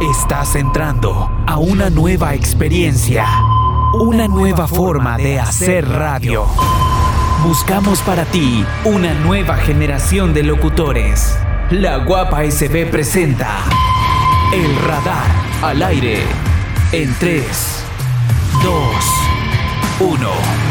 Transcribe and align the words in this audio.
Estás 0.00 0.56
entrando 0.56 1.30
a 1.46 1.58
una 1.58 1.90
nueva 1.90 2.34
experiencia, 2.34 3.26
una 3.92 4.28
nueva 4.28 4.66
forma 4.66 5.18
de 5.18 5.38
hacer 5.38 5.86
radio. 5.86 6.46
Buscamos 7.44 8.00
para 8.00 8.24
ti 8.24 8.64
una 8.86 9.12
nueva 9.12 9.58
generación 9.58 10.32
de 10.32 10.42
locutores. 10.42 11.36
La 11.70 11.98
Guapa 11.98 12.50
SB 12.50 12.90
presenta 12.90 13.58
El 14.54 14.74
Radar 14.76 15.28
al 15.60 15.82
aire 15.82 16.22
en 16.92 17.14
3, 17.18 17.84
2, 18.62 18.82
1. 20.00 20.69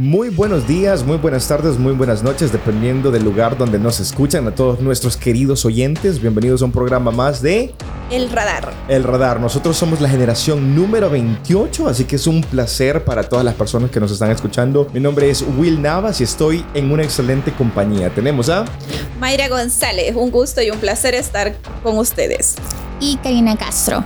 Muy 0.00 0.30
buenos 0.30 0.66
días, 0.66 1.04
muy 1.04 1.18
buenas 1.18 1.46
tardes, 1.46 1.78
muy 1.78 1.92
buenas 1.92 2.22
noches, 2.22 2.50
dependiendo 2.50 3.10
del 3.10 3.22
lugar 3.22 3.58
donde 3.58 3.78
nos 3.78 4.00
escuchan. 4.00 4.48
A 4.48 4.54
todos 4.54 4.80
nuestros 4.80 5.18
queridos 5.18 5.66
oyentes, 5.66 6.22
bienvenidos 6.22 6.62
a 6.62 6.64
un 6.64 6.72
programa 6.72 7.10
más 7.10 7.42
de 7.42 7.74
El 8.10 8.30
Radar. 8.30 8.72
El 8.88 9.04
Radar. 9.04 9.40
Nosotros 9.40 9.76
somos 9.76 10.00
la 10.00 10.08
generación 10.08 10.74
número 10.74 11.10
28, 11.10 11.86
así 11.86 12.04
que 12.04 12.16
es 12.16 12.26
un 12.26 12.40
placer 12.40 13.04
para 13.04 13.28
todas 13.28 13.44
las 13.44 13.52
personas 13.52 13.90
que 13.90 14.00
nos 14.00 14.10
están 14.10 14.30
escuchando. 14.30 14.86
Mi 14.94 15.00
nombre 15.00 15.28
es 15.28 15.44
Will 15.58 15.82
Navas 15.82 16.22
y 16.22 16.24
estoy 16.24 16.64
en 16.72 16.90
una 16.90 17.02
excelente 17.02 17.52
compañía. 17.52 18.08
Tenemos 18.08 18.48
a 18.48 18.64
Mayra 19.18 19.48
González. 19.48 20.16
Un 20.16 20.30
gusto 20.30 20.62
y 20.62 20.70
un 20.70 20.78
placer 20.78 21.14
estar 21.14 21.54
con 21.82 21.98
ustedes. 21.98 22.54
Y 23.00 23.18
Karina 23.18 23.54
Castro. 23.54 24.02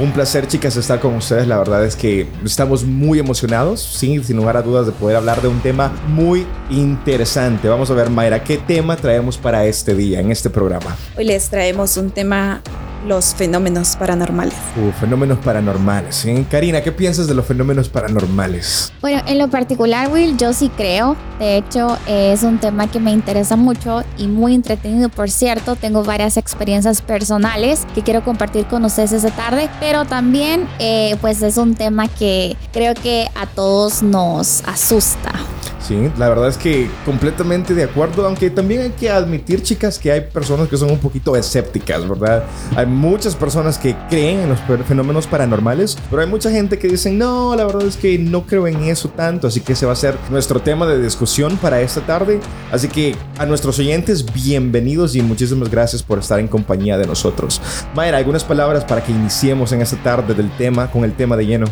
Un 0.00 0.12
placer, 0.12 0.46
chicas, 0.46 0.76
estar 0.76 1.00
con 1.00 1.16
ustedes. 1.16 1.48
La 1.48 1.58
verdad 1.58 1.84
es 1.84 1.96
que 1.96 2.28
estamos 2.44 2.84
muy 2.84 3.18
emocionados, 3.18 3.80
sin, 3.80 4.22
sin 4.22 4.36
lugar 4.36 4.56
a 4.56 4.62
dudas, 4.62 4.86
de 4.86 4.92
poder 4.92 5.16
hablar 5.16 5.42
de 5.42 5.48
un 5.48 5.58
tema 5.58 5.92
muy 6.06 6.46
interesante. 6.70 7.68
Vamos 7.68 7.90
a 7.90 7.94
ver, 7.94 8.08
Mayra, 8.08 8.44
¿qué 8.44 8.58
tema 8.58 8.94
traemos 8.94 9.36
para 9.36 9.66
este 9.66 9.96
día, 9.96 10.20
en 10.20 10.30
este 10.30 10.50
programa? 10.50 10.96
Hoy 11.16 11.24
les 11.24 11.50
traemos 11.50 11.96
un 11.96 12.12
tema 12.12 12.62
los 13.06 13.34
fenómenos 13.34 13.96
paranormales. 13.96 14.54
Uh, 14.76 14.90
fenómenos 14.92 15.38
paranormales. 15.38 16.24
¿eh? 16.26 16.44
Karina, 16.50 16.82
¿qué 16.82 16.92
piensas 16.92 17.26
de 17.26 17.34
los 17.34 17.46
fenómenos 17.46 17.88
paranormales? 17.88 18.92
Bueno, 19.00 19.22
en 19.26 19.38
lo 19.38 19.48
particular, 19.48 20.08
Will, 20.10 20.36
yo 20.36 20.52
sí 20.52 20.70
creo. 20.76 21.16
De 21.38 21.58
hecho, 21.58 21.96
es 22.06 22.42
un 22.42 22.58
tema 22.58 22.90
que 22.90 22.98
me 22.98 23.12
interesa 23.12 23.56
mucho 23.56 24.02
y 24.16 24.26
muy 24.26 24.54
entretenido, 24.54 25.08
por 25.08 25.30
cierto. 25.30 25.76
Tengo 25.76 26.02
varias 26.02 26.36
experiencias 26.36 27.00
personales 27.00 27.86
que 27.94 28.02
quiero 28.02 28.24
compartir 28.24 28.66
con 28.66 28.84
ustedes 28.84 29.12
esta 29.12 29.30
tarde, 29.30 29.70
pero 29.80 30.04
también, 30.04 30.68
eh, 30.78 31.16
pues 31.20 31.42
es 31.42 31.56
un 31.56 31.74
tema 31.74 32.08
que 32.08 32.56
creo 32.72 32.94
que 32.94 33.28
a 33.34 33.46
todos 33.46 34.02
nos 34.02 34.62
asusta. 34.66 35.32
Sí, 35.80 36.10
la 36.18 36.28
verdad 36.28 36.48
es 36.48 36.58
que 36.58 36.90
completamente 37.04 37.72
de 37.72 37.84
acuerdo, 37.84 38.26
aunque 38.26 38.50
también 38.50 38.82
hay 38.82 38.90
que 38.90 39.10
admitir, 39.10 39.62
chicas, 39.62 39.98
que 39.98 40.10
hay 40.10 40.22
personas 40.22 40.68
que 40.68 40.76
son 40.76 40.90
un 40.90 40.98
poquito 40.98 41.36
escépticas, 41.36 42.06
¿verdad? 42.08 42.44
Hay 42.76 42.86
muchas 42.86 43.36
personas 43.36 43.78
que 43.78 43.96
creen 44.10 44.40
en 44.40 44.48
los 44.48 44.58
fenómenos 44.86 45.26
paranormales, 45.26 45.96
pero 46.10 46.22
hay 46.22 46.28
mucha 46.28 46.50
gente 46.50 46.78
que 46.78 46.88
dicen, 46.88 47.16
no, 47.16 47.54
la 47.54 47.64
verdad 47.64 47.86
es 47.86 47.96
que 47.96 48.18
no 48.18 48.44
creo 48.44 48.66
en 48.66 48.84
eso 48.84 49.08
tanto, 49.08 49.46
así 49.46 49.60
que 49.60 49.74
ese 49.74 49.86
va 49.86 49.92
a 49.92 49.96
ser 49.96 50.16
nuestro 50.30 50.60
tema 50.60 50.86
de 50.86 51.00
discusión 51.00 51.56
para 51.58 51.80
esta 51.80 52.00
tarde. 52.00 52.40
Así 52.72 52.88
que 52.88 53.14
a 53.38 53.46
nuestros 53.46 53.78
oyentes, 53.78 54.24
bienvenidos 54.34 55.14
y 55.14 55.22
muchísimas 55.22 55.70
gracias 55.70 56.02
por 56.02 56.18
estar 56.18 56.40
en 56.40 56.48
compañía 56.48 56.98
de 56.98 57.06
nosotros. 57.06 57.62
Mayra, 57.94 58.18
algunas 58.18 58.44
palabras 58.44 58.84
para 58.84 59.02
que 59.02 59.12
iniciemos 59.12 59.72
en 59.72 59.80
esta 59.80 59.96
tarde 60.02 60.34
del 60.34 60.50
tema, 60.56 60.90
con 60.90 61.04
el 61.04 61.14
tema 61.14 61.36
de 61.36 61.46
lleno. 61.46 61.66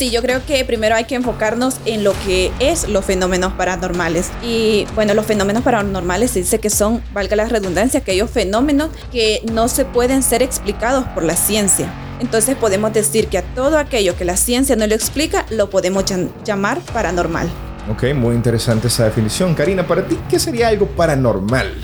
Sí, 0.00 0.10
yo 0.10 0.22
creo 0.22 0.42
que 0.46 0.64
primero 0.64 0.94
hay 0.94 1.04
que 1.04 1.14
enfocarnos 1.14 1.76
en 1.84 2.04
lo 2.04 2.14
que 2.24 2.50
es 2.58 2.88
los 2.88 3.04
fenómenos 3.04 3.52
paranormales. 3.52 4.30
Y 4.42 4.86
bueno, 4.94 5.12
los 5.12 5.26
fenómenos 5.26 5.62
paranormales 5.62 6.30
se 6.30 6.38
dice 6.38 6.58
que 6.58 6.70
son, 6.70 7.02
valga 7.12 7.36
la 7.36 7.44
redundancia, 7.44 8.00
aquellos 8.00 8.30
fenómenos 8.30 8.88
que 9.12 9.42
no 9.52 9.68
se 9.68 9.84
pueden 9.84 10.22
ser 10.22 10.42
explicados 10.42 11.04
por 11.08 11.22
la 11.22 11.36
ciencia. 11.36 11.92
Entonces 12.18 12.56
podemos 12.56 12.94
decir 12.94 13.26
que 13.26 13.36
a 13.36 13.42
todo 13.42 13.76
aquello 13.76 14.16
que 14.16 14.24
la 14.24 14.38
ciencia 14.38 14.74
no 14.74 14.86
lo 14.86 14.94
explica, 14.94 15.44
lo 15.50 15.68
podemos 15.68 16.06
llamar 16.46 16.80
paranormal. 16.94 17.50
Ok, 17.92 18.14
muy 18.14 18.34
interesante 18.34 18.88
esa 18.88 19.04
definición. 19.04 19.54
Karina, 19.54 19.86
para 19.86 20.06
ti, 20.06 20.18
¿qué 20.30 20.38
sería 20.38 20.68
algo 20.68 20.86
paranormal? 20.86 21.74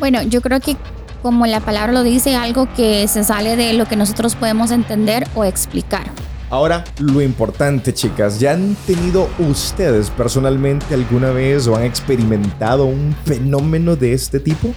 Bueno, 0.00 0.20
yo 0.22 0.40
creo 0.40 0.58
que 0.58 0.76
como 1.22 1.46
la 1.46 1.60
palabra 1.60 1.92
lo 1.92 2.02
dice, 2.02 2.34
algo 2.34 2.66
que 2.74 3.06
se 3.06 3.22
sale 3.22 3.54
de 3.54 3.74
lo 3.74 3.86
que 3.86 3.94
nosotros 3.94 4.34
podemos 4.34 4.72
entender 4.72 5.28
o 5.36 5.44
explicar. 5.44 6.10
Ahora, 6.50 6.82
lo 6.98 7.22
importante, 7.22 7.94
chicas, 7.94 8.40
¿ya 8.40 8.52
han 8.52 8.74
tenido 8.84 9.28
ustedes 9.38 10.10
personalmente 10.10 10.94
alguna 10.94 11.30
vez 11.30 11.68
o 11.68 11.76
han 11.76 11.84
experimentado 11.84 12.86
un 12.86 13.14
fenómeno 13.24 13.94
de 13.94 14.12
este 14.12 14.40
tipo? 14.40 14.74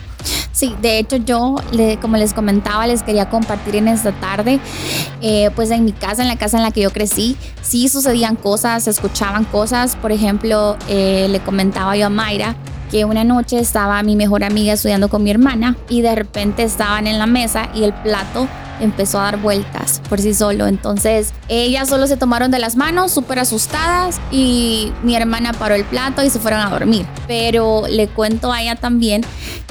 Sí, 0.51 0.75
de 0.83 0.99
hecho 0.99 1.15
yo, 1.15 1.55
como 1.99 2.17
les 2.17 2.35
comentaba, 2.35 2.85
les 2.85 3.01
quería 3.01 3.27
compartir 3.27 3.75
en 3.75 3.87
esta 3.87 4.11
tarde, 4.11 4.59
eh, 5.21 5.49
pues 5.55 5.71
en 5.71 5.83
mi 5.83 5.93
casa, 5.93 6.21
en 6.21 6.27
la 6.27 6.37
casa 6.37 6.57
en 6.57 6.63
la 6.63 6.69
que 6.69 6.81
yo 6.81 6.91
crecí, 6.91 7.35
sí 7.63 7.89
sucedían 7.89 8.35
cosas, 8.35 8.83
se 8.83 8.91
escuchaban 8.91 9.43
cosas. 9.43 9.95
Por 9.95 10.11
ejemplo, 10.11 10.77
eh, 10.87 11.25
le 11.27 11.39
comentaba 11.39 11.97
yo 11.97 12.05
a 12.05 12.09
Mayra 12.09 12.55
que 12.91 13.03
una 13.03 13.23
noche 13.23 13.57
estaba 13.57 14.03
mi 14.03 14.15
mejor 14.15 14.43
amiga 14.43 14.73
estudiando 14.73 15.09
con 15.09 15.23
mi 15.23 15.31
hermana 15.31 15.75
y 15.89 16.01
de 16.01 16.13
repente 16.13 16.61
estaban 16.61 17.07
en 17.07 17.17
la 17.17 17.25
mesa 17.25 17.69
y 17.73 17.83
el 17.83 17.93
plato 17.93 18.47
empezó 18.83 19.19
a 19.19 19.23
dar 19.23 19.37
vueltas 19.37 20.01
por 20.09 20.19
sí 20.19 20.33
solo. 20.33 20.67
Entonces 20.67 21.33
ellas 21.47 21.89
solo 21.89 22.07
se 22.07 22.17
tomaron 22.17 22.51
de 22.51 22.59
las 22.59 22.75
manos, 22.75 23.11
súper 23.11 23.39
asustadas, 23.39 24.19
y 24.31 24.91
mi 25.03 25.15
hermana 25.15 25.53
paró 25.53 25.75
el 25.75 25.85
plato 25.85 26.23
y 26.23 26.29
se 26.29 26.39
fueron 26.39 26.61
a 26.61 26.69
dormir. 26.69 27.05
Pero 27.27 27.83
le 27.89 28.07
cuento 28.07 28.51
a 28.51 28.61
ella 28.61 28.75
también 28.75 29.21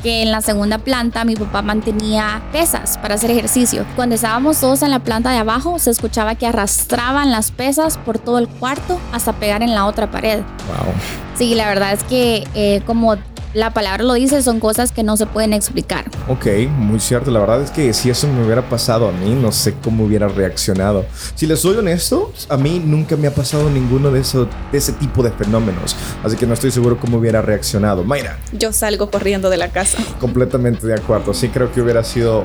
que 0.02 0.22
en 0.22 0.32
la 0.32 0.40
segunda 0.40 0.78
planta 0.78 1.24
mi 1.24 1.36
papá 1.36 1.62
mantenía 1.62 2.42
pesas 2.52 2.98
para 2.98 3.14
hacer 3.14 3.30
ejercicio. 3.30 3.84
Cuando 3.94 4.16
estábamos 4.16 4.58
todos 4.58 4.82
en 4.82 4.90
la 4.90 4.98
planta 4.98 5.30
de 5.30 5.38
abajo, 5.38 5.78
se 5.78 5.90
escuchaba 5.90 6.34
que 6.34 6.46
arrastraban 6.46 7.30
las 7.30 7.52
pesas 7.52 7.98
por 7.98 8.18
todo 8.18 8.38
el 8.38 8.48
cuarto 8.48 8.98
hasta 9.12 9.32
pegar 9.32 9.62
en 9.62 9.74
la 9.74 9.86
otra 9.86 10.10
pared. 10.10 10.40
Wow. 10.66 10.92
Sí, 11.36 11.54
la 11.54 11.68
verdad 11.68 11.92
es 11.92 12.04
que 12.04 12.44
eh, 12.54 12.82
como 12.84 13.16
la 13.54 13.74
palabra 13.74 14.02
lo 14.02 14.14
dice, 14.14 14.42
son 14.42 14.60
cosas 14.60 14.92
que 14.92 15.02
no 15.02 15.16
se 15.16 15.26
pueden 15.26 15.52
explicar. 15.52 16.06
Ok, 16.28 16.46
muy 16.70 17.00
cierto. 17.00 17.30
La 17.30 17.40
verdad 17.40 17.62
es 17.62 17.70
que 17.70 17.92
si 17.92 18.08
eso 18.08 18.26
me 18.26 18.44
hubiera 18.44 18.62
pasado 18.68 19.08
a 19.08 19.12
mí, 19.12 19.34
no 19.34 19.52
sé 19.52 19.74
cómo 19.74 20.04
hubiera 20.04 20.28
reaccionado. 20.28 21.04
Si 21.34 21.46
les 21.46 21.60
soy 21.60 21.76
honesto, 21.76 22.32
a 22.48 22.56
mí 22.56 22.82
nunca 22.84 23.16
me 23.16 23.26
ha 23.26 23.34
pasado 23.34 23.68
ninguno 23.68 24.10
de, 24.10 24.20
eso, 24.20 24.48
de 24.70 24.78
ese 24.78 24.92
tipo 24.92 25.22
de 25.22 25.30
fenómenos. 25.30 25.96
Así 26.24 26.36
que 26.36 26.46
no 26.46 26.54
estoy 26.54 26.70
seguro 26.70 26.98
cómo 26.98 27.18
hubiera 27.18 27.42
reaccionado. 27.42 28.04
Mayra. 28.04 28.38
Yo 28.52 28.72
salgo 28.72 29.10
corriendo 29.10 29.50
de 29.50 29.58
la 29.58 29.68
casa. 29.68 29.98
Completamente 30.20 30.86
de 30.86 30.94
acuerdo. 30.94 31.34
Sí 31.34 31.48
creo 31.48 31.70
que 31.72 31.82
hubiera 31.82 32.04
sido 32.04 32.44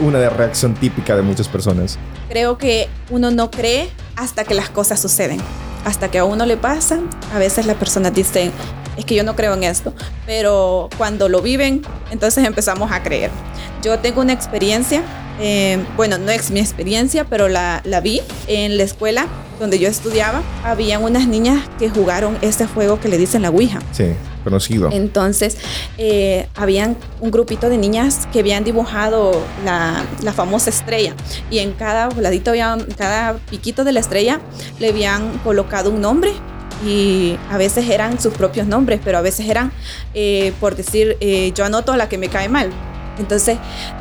una 0.00 0.18
de 0.18 0.30
reacción 0.30 0.74
típica 0.74 1.16
de 1.16 1.22
muchas 1.22 1.48
personas. 1.48 1.98
Creo 2.28 2.58
que 2.58 2.88
uno 3.10 3.30
no 3.30 3.50
cree 3.50 3.90
hasta 4.16 4.44
que 4.44 4.54
las 4.54 4.70
cosas 4.70 5.00
suceden. 5.00 5.40
Hasta 5.84 6.10
que 6.10 6.18
a 6.18 6.24
uno 6.24 6.46
le 6.46 6.56
pasa, 6.56 7.00
a 7.34 7.38
veces 7.38 7.66
las 7.66 7.76
personas 7.76 8.14
dicen, 8.14 8.52
es 8.96 9.04
que 9.04 9.14
yo 9.14 9.24
no 9.24 9.36
creo 9.36 9.54
en 9.54 9.64
esto, 9.64 9.92
pero 10.26 10.88
cuando 10.96 11.28
lo 11.28 11.42
viven, 11.42 11.82
entonces 12.10 12.44
empezamos 12.44 12.90
a 12.92 13.02
creer. 13.02 13.30
Yo 13.82 13.98
tengo 13.98 14.20
una 14.20 14.32
experiencia, 14.32 15.02
eh, 15.40 15.82
bueno, 15.96 16.18
no 16.18 16.30
es 16.30 16.50
mi 16.50 16.60
experiencia, 16.60 17.24
pero 17.24 17.48
la, 17.48 17.80
la 17.84 18.00
vi 18.00 18.20
en 18.46 18.76
la 18.76 18.84
escuela 18.84 19.26
donde 19.60 19.78
yo 19.78 19.88
estudiaba. 19.88 20.42
Habían 20.64 21.02
unas 21.02 21.26
niñas 21.26 21.68
que 21.78 21.88
jugaron 21.90 22.38
este 22.40 22.66
juego 22.66 23.00
que 23.00 23.08
le 23.08 23.18
dicen 23.18 23.42
la 23.42 23.50
Ouija. 23.50 23.80
Sí 23.92 24.14
conocido. 24.44 24.90
Entonces, 24.92 25.56
eh, 25.98 26.46
habían 26.54 26.96
un 27.20 27.32
grupito 27.32 27.68
de 27.68 27.78
niñas 27.78 28.28
que 28.32 28.40
habían 28.40 28.62
dibujado 28.62 29.32
la, 29.64 30.04
la, 30.22 30.32
famosa 30.32 30.70
estrella 30.70 31.14
y 31.50 31.58
en 31.58 31.72
cada 31.72 32.10
ladito, 32.10 32.50
había, 32.50 32.76
cada 32.96 33.34
piquito 33.50 33.82
de 33.82 33.92
la 33.92 34.00
estrella 34.00 34.40
le 34.78 34.90
habían 34.90 35.38
colocado 35.38 35.90
un 35.90 36.00
nombre 36.00 36.32
y 36.84 37.38
a 37.50 37.56
veces 37.56 37.88
eran 37.88 38.20
sus 38.20 38.34
propios 38.34 38.66
nombres, 38.66 39.00
pero 39.02 39.18
a 39.18 39.20
veces 39.20 39.48
eran, 39.48 39.72
eh, 40.14 40.52
por 40.60 40.76
decir, 40.76 41.16
eh, 41.20 41.52
yo 41.54 41.64
anoto 41.64 41.92
a 41.92 41.96
la 41.96 42.08
que 42.08 42.18
me 42.18 42.28
cae 42.28 42.48
mal. 42.48 42.70
Entonces, 43.18 43.58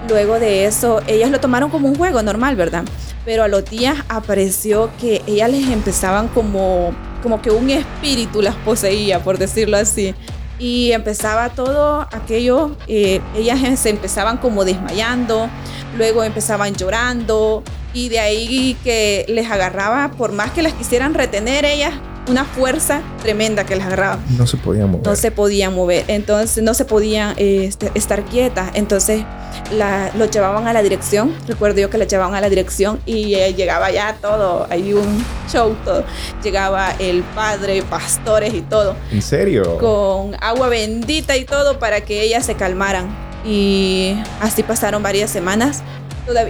luego 0.09 0.39
de 0.39 0.65
eso, 0.65 1.01
ellas 1.07 1.30
lo 1.30 1.39
tomaron 1.39 1.69
como 1.69 1.88
un 1.88 1.95
juego 1.95 2.21
normal, 2.24 2.56
¿verdad? 2.56 2.83
Pero 3.25 3.44
a 3.44 3.47
los 3.47 3.63
días 3.65 3.97
apareció 4.09 4.89
que 5.00 5.21
ellas 5.27 5.50
les 5.51 5.68
empezaban 5.69 6.27
como, 6.30 6.94
como 7.21 7.41
que 7.41 7.51
un 7.51 7.69
espíritu 7.69 8.41
las 8.41 8.56
poseía, 8.56 9.24
por 9.24 9.38
decirlo 9.38 9.77
así. 9.77 10.15
Y 10.59 10.91
empezaba 10.91 11.50
todo 11.50 12.07
aquello, 12.12 12.75
eh, 12.88 13.21
ellas 13.35 13.80
se 13.80 13.89
empezaban 13.89 14.38
como 14.38 14.65
desmayando, 14.65 15.50
luego 15.97 16.24
empezaban 16.24 16.75
llorando, 16.75 17.63
y 17.94 18.09
de 18.09 18.19
ahí 18.19 18.77
que 18.83 19.25
les 19.27 19.50
agarraba, 19.50 20.12
por 20.12 20.31
más 20.31 20.51
que 20.51 20.63
las 20.63 20.74
quisieran 20.74 21.13
retener, 21.13 21.65
ellas 21.65 21.94
una 22.28 22.46
fuerza 22.46 23.02
tremenda 23.22 23.66
que 23.66 23.75
les 23.75 23.86
agarraba. 23.86 24.20
No 24.38 24.48
se 24.48 24.58
podían 24.58 24.92
mover. 24.92 25.08
No 25.08 25.16
se 25.16 25.31
podían 25.31 25.75
mover, 25.75 26.06
entonces 26.08 26.64
no 26.64 26.74
se 26.74 26.86
podían 26.86 27.34
este, 27.38 27.92
estar 27.96 28.24
quietas. 28.25 28.72
Entonces 28.74 29.24
la, 29.72 30.12
lo 30.16 30.25
llevaban 30.25 30.68
a 30.68 30.74
la 30.74 30.81
dirección. 30.81 31.34
Recuerdo 31.48 31.81
yo 31.81 31.90
que 31.90 31.98
la 31.98 32.06
llevaban 32.06 32.36
a 32.36 32.42
la 32.42 32.50
dirección 32.50 33.00
y 33.06 33.36
eh, 33.36 33.54
llegaba 33.54 33.92
ya 33.92 34.18
todo, 34.22 34.68
hay 34.70 34.94
un 34.94 35.25
show 35.52 35.75
todo. 35.84 36.04
Llegaba 36.44 36.92
el 37.00 37.24
padre, 37.24 37.84
pastores 37.84 38.54
y 38.54 38.62
todo. 38.62 38.96
¿En 39.12 39.22
serio? 39.22 39.78
Con 39.78 40.36
agua 40.42 40.69
bendita 40.69 41.36
y 41.36 41.46
todo 41.46 41.80
para 41.80 42.02
que 42.02 42.22
ellas 42.22 42.46
se 42.46 42.56
calmaran. 42.56 43.08
Y 43.46 44.16
así 44.40 44.64
pasaron 44.64 45.04
varias 45.04 45.30
semanas. 45.30 45.84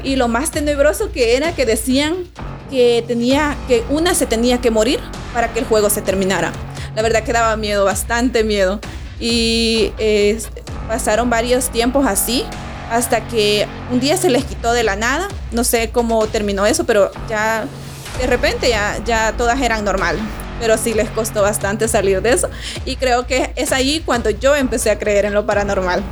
Y 0.04 0.18
lo 0.18 0.28
más 0.28 0.52
tenebroso 0.52 1.12
que 1.12 1.36
era 1.36 1.56
que 1.56 1.66
decían 1.66 2.16
que 2.69 3.04
tenía 3.08 3.56
que 3.68 3.84
una 3.90 4.14
se 4.14 4.28
tenía 4.28 4.62
que 4.62 4.69
morir 4.69 5.00
para 5.33 5.51
que 5.51 5.59
el 5.59 5.65
juego 5.65 5.89
se 5.89 6.01
terminara. 6.01 6.51
La 6.95 7.01
verdad 7.01 7.24
que 7.24 7.33
daba 7.33 7.56
miedo, 7.57 7.85
bastante 7.85 8.44
miedo. 8.44 8.80
Y 9.19 9.91
pasaron 10.88 11.30
varios 11.30 11.69
tiempos 11.69 12.06
así 12.06 12.44
hasta 12.91 13.25
que 13.27 13.65
un 13.91 14.00
día 14.00 14.18
se 14.18 14.30
les 14.30 14.44
quitó 14.45 14.74
de 14.74 14.83
la 14.83 14.95
nada. 14.95 15.27
No 15.51 15.63
sé 15.63 15.89
cómo 15.91 16.27
terminó 16.27 16.65
eso, 16.65 16.85
pero 16.85 17.12
ya 17.30 17.65
de 18.19 18.27
repente 18.27 18.69
ya, 18.69 19.00
ya 19.06 19.33
todas 19.38 19.59
eran 19.62 19.83
normal. 19.83 20.18
Pero 20.59 20.77
sí 20.77 20.94
les 20.94 21.09
costó 21.09 21.41
bastante 21.41 21.88
salir 21.88 22.21
de 22.21 22.33
eso. 22.33 22.50
Y 22.85 22.95
creo 22.95 23.25
que 23.25 23.51
es 23.56 23.71
ahí 23.71 24.01
cuando 24.06 24.30
yo 24.30 24.56
empecé 24.56 24.91
a 24.91 25.00
creer 25.00 25.25
en 25.25 25.33
lo 25.33 25.45
paranormal. 25.45 26.03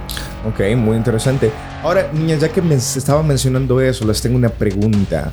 Ok, 0.47 0.75
muy 0.75 0.97
interesante. 0.97 1.51
Ahora, 1.83 2.09
niñas, 2.11 2.39
ya 2.39 2.49
que 2.49 2.61
me 2.61 2.75
estaba 2.75 3.21
mencionando 3.21 3.79
eso, 3.79 4.05
les 4.05 4.19
tengo 4.21 4.35
una 4.35 4.49
pregunta. 4.49 5.31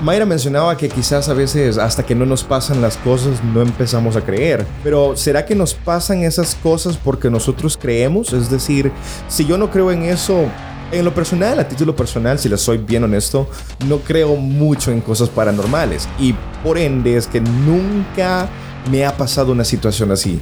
Mayra 0.00 0.24
mencionaba 0.24 0.76
que 0.76 0.88
quizás 0.88 1.28
a 1.28 1.34
veces 1.34 1.76
hasta 1.76 2.04
que 2.04 2.14
no 2.14 2.24
nos 2.24 2.42
pasan 2.44 2.80
las 2.80 2.96
cosas 2.96 3.44
no 3.44 3.60
empezamos 3.60 4.16
a 4.16 4.22
creer. 4.22 4.66
Pero 4.82 5.16
¿será 5.16 5.44
que 5.44 5.54
nos 5.54 5.74
pasan 5.74 6.22
esas 6.22 6.54
cosas 6.54 6.96
porque 6.96 7.30
nosotros 7.30 7.76
creemos? 7.76 8.32
Es 8.32 8.50
decir, 8.50 8.90
si 9.28 9.44
yo 9.44 9.58
no 9.58 9.70
creo 9.70 9.92
en 9.92 10.04
eso, 10.04 10.46
en 10.92 11.04
lo 11.04 11.14
personal, 11.14 11.60
a 11.60 11.68
título 11.68 11.94
personal, 11.94 12.38
si 12.38 12.48
les 12.48 12.60
soy 12.60 12.78
bien 12.78 13.04
honesto, 13.04 13.48
no 13.86 13.98
creo 13.98 14.36
mucho 14.36 14.90
en 14.90 15.02
cosas 15.02 15.28
paranormales. 15.28 16.08
Y 16.18 16.34
por 16.64 16.78
ende 16.78 17.16
es 17.16 17.26
que 17.26 17.40
nunca 17.40 18.48
me 18.90 19.04
ha 19.04 19.16
pasado 19.16 19.52
una 19.52 19.64
situación 19.64 20.10
así. 20.10 20.40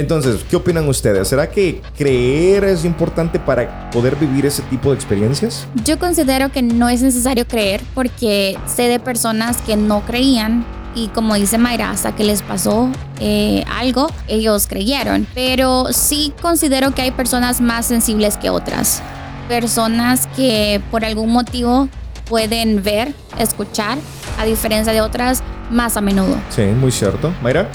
Entonces, 0.00 0.46
¿qué 0.48 0.56
opinan 0.56 0.88
ustedes? 0.88 1.28
¿Será 1.28 1.50
que 1.50 1.82
creer 1.94 2.64
es 2.64 2.86
importante 2.86 3.38
para 3.38 3.90
poder 3.90 4.16
vivir 4.16 4.46
ese 4.46 4.62
tipo 4.62 4.88
de 4.88 4.94
experiencias? 4.94 5.66
Yo 5.84 5.98
considero 5.98 6.50
que 6.50 6.62
no 6.62 6.88
es 6.88 7.02
necesario 7.02 7.46
creer 7.46 7.82
porque 7.94 8.58
sé 8.66 8.84
de 8.84 8.98
personas 8.98 9.58
que 9.58 9.76
no 9.76 10.00
creían 10.00 10.64
y 10.94 11.08
como 11.08 11.34
dice 11.34 11.58
Mayra, 11.58 11.90
hasta 11.90 12.16
que 12.16 12.24
les 12.24 12.40
pasó 12.40 12.88
eh, 13.20 13.62
algo, 13.70 14.08
ellos 14.26 14.66
creyeron. 14.66 15.26
Pero 15.34 15.92
sí 15.92 16.32
considero 16.40 16.94
que 16.94 17.02
hay 17.02 17.10
personas 17.10 17.60
más 17.60 17.84
sensibles 17.84 18.38
que 18.38 18.48
otras. 18.48 19.02
Personas 19.48 20.28
que 20.34 20.80
por 20.90 21.04
algún 21.04 21.30
motivo 21.30 21.90
pueden 22.24 22.82
ver, 22.82 23.12
escuchar, 23.38 23.98
a 24.40 24.46
diferencia 24.46 24.92
de 24.94 25.02
otras 25.02 25.42
más 25.70 25.98
a 25.98 26.00
menudo. 26.00 26.40
Sí, 26.48 26.62
muy 26.62 26.90
cierto. 26.90 27.32
Mayra. 27.42 27.70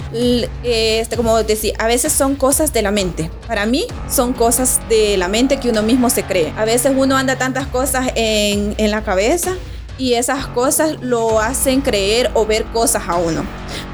Este, 0.63 1.15
como 1.15 1.41
decía, 1.44 1.75
a 1.77 1.85
veces 1.85 2.12
son 2.12 2.35
cosas 2.35 2.73
de 2.73 2.81
la 2.81 2.89
mente. 2.89 3.29
Para 3.47 3.67
mí 3.67 3.85
son 4.09 4.33
cosas 4.33 4.81
de 4.89 5.15
la 5.15 5.27
mente 5.27 5.59
que 5.59 5.69
uno 5.69 5.83
mismo 5.83 6.09
se 6.09 6.23
cree. 6.23 6.51
A 6.57 6.65
veces 6.65 6.91
uno 6.95 7.15
anda 7.15 7.38
tantas 7.38 7.67
cosas 7.67 8.07
en, 8.15 8.73
en 8.79 8.89
la 8.89 9.03
cabeza 9.03 9.56
y 10.00 10.15
esas 10.15 10.47
cosas 10.47 10.97
lo 11.01 11.39
hacen 11.39 11.81
creer 11.81 12.31
o 12.33 12.47
ver 12.47 12.65
cosas 12.65 13.03
a 13.07 13.15
uno. 13.15 13.45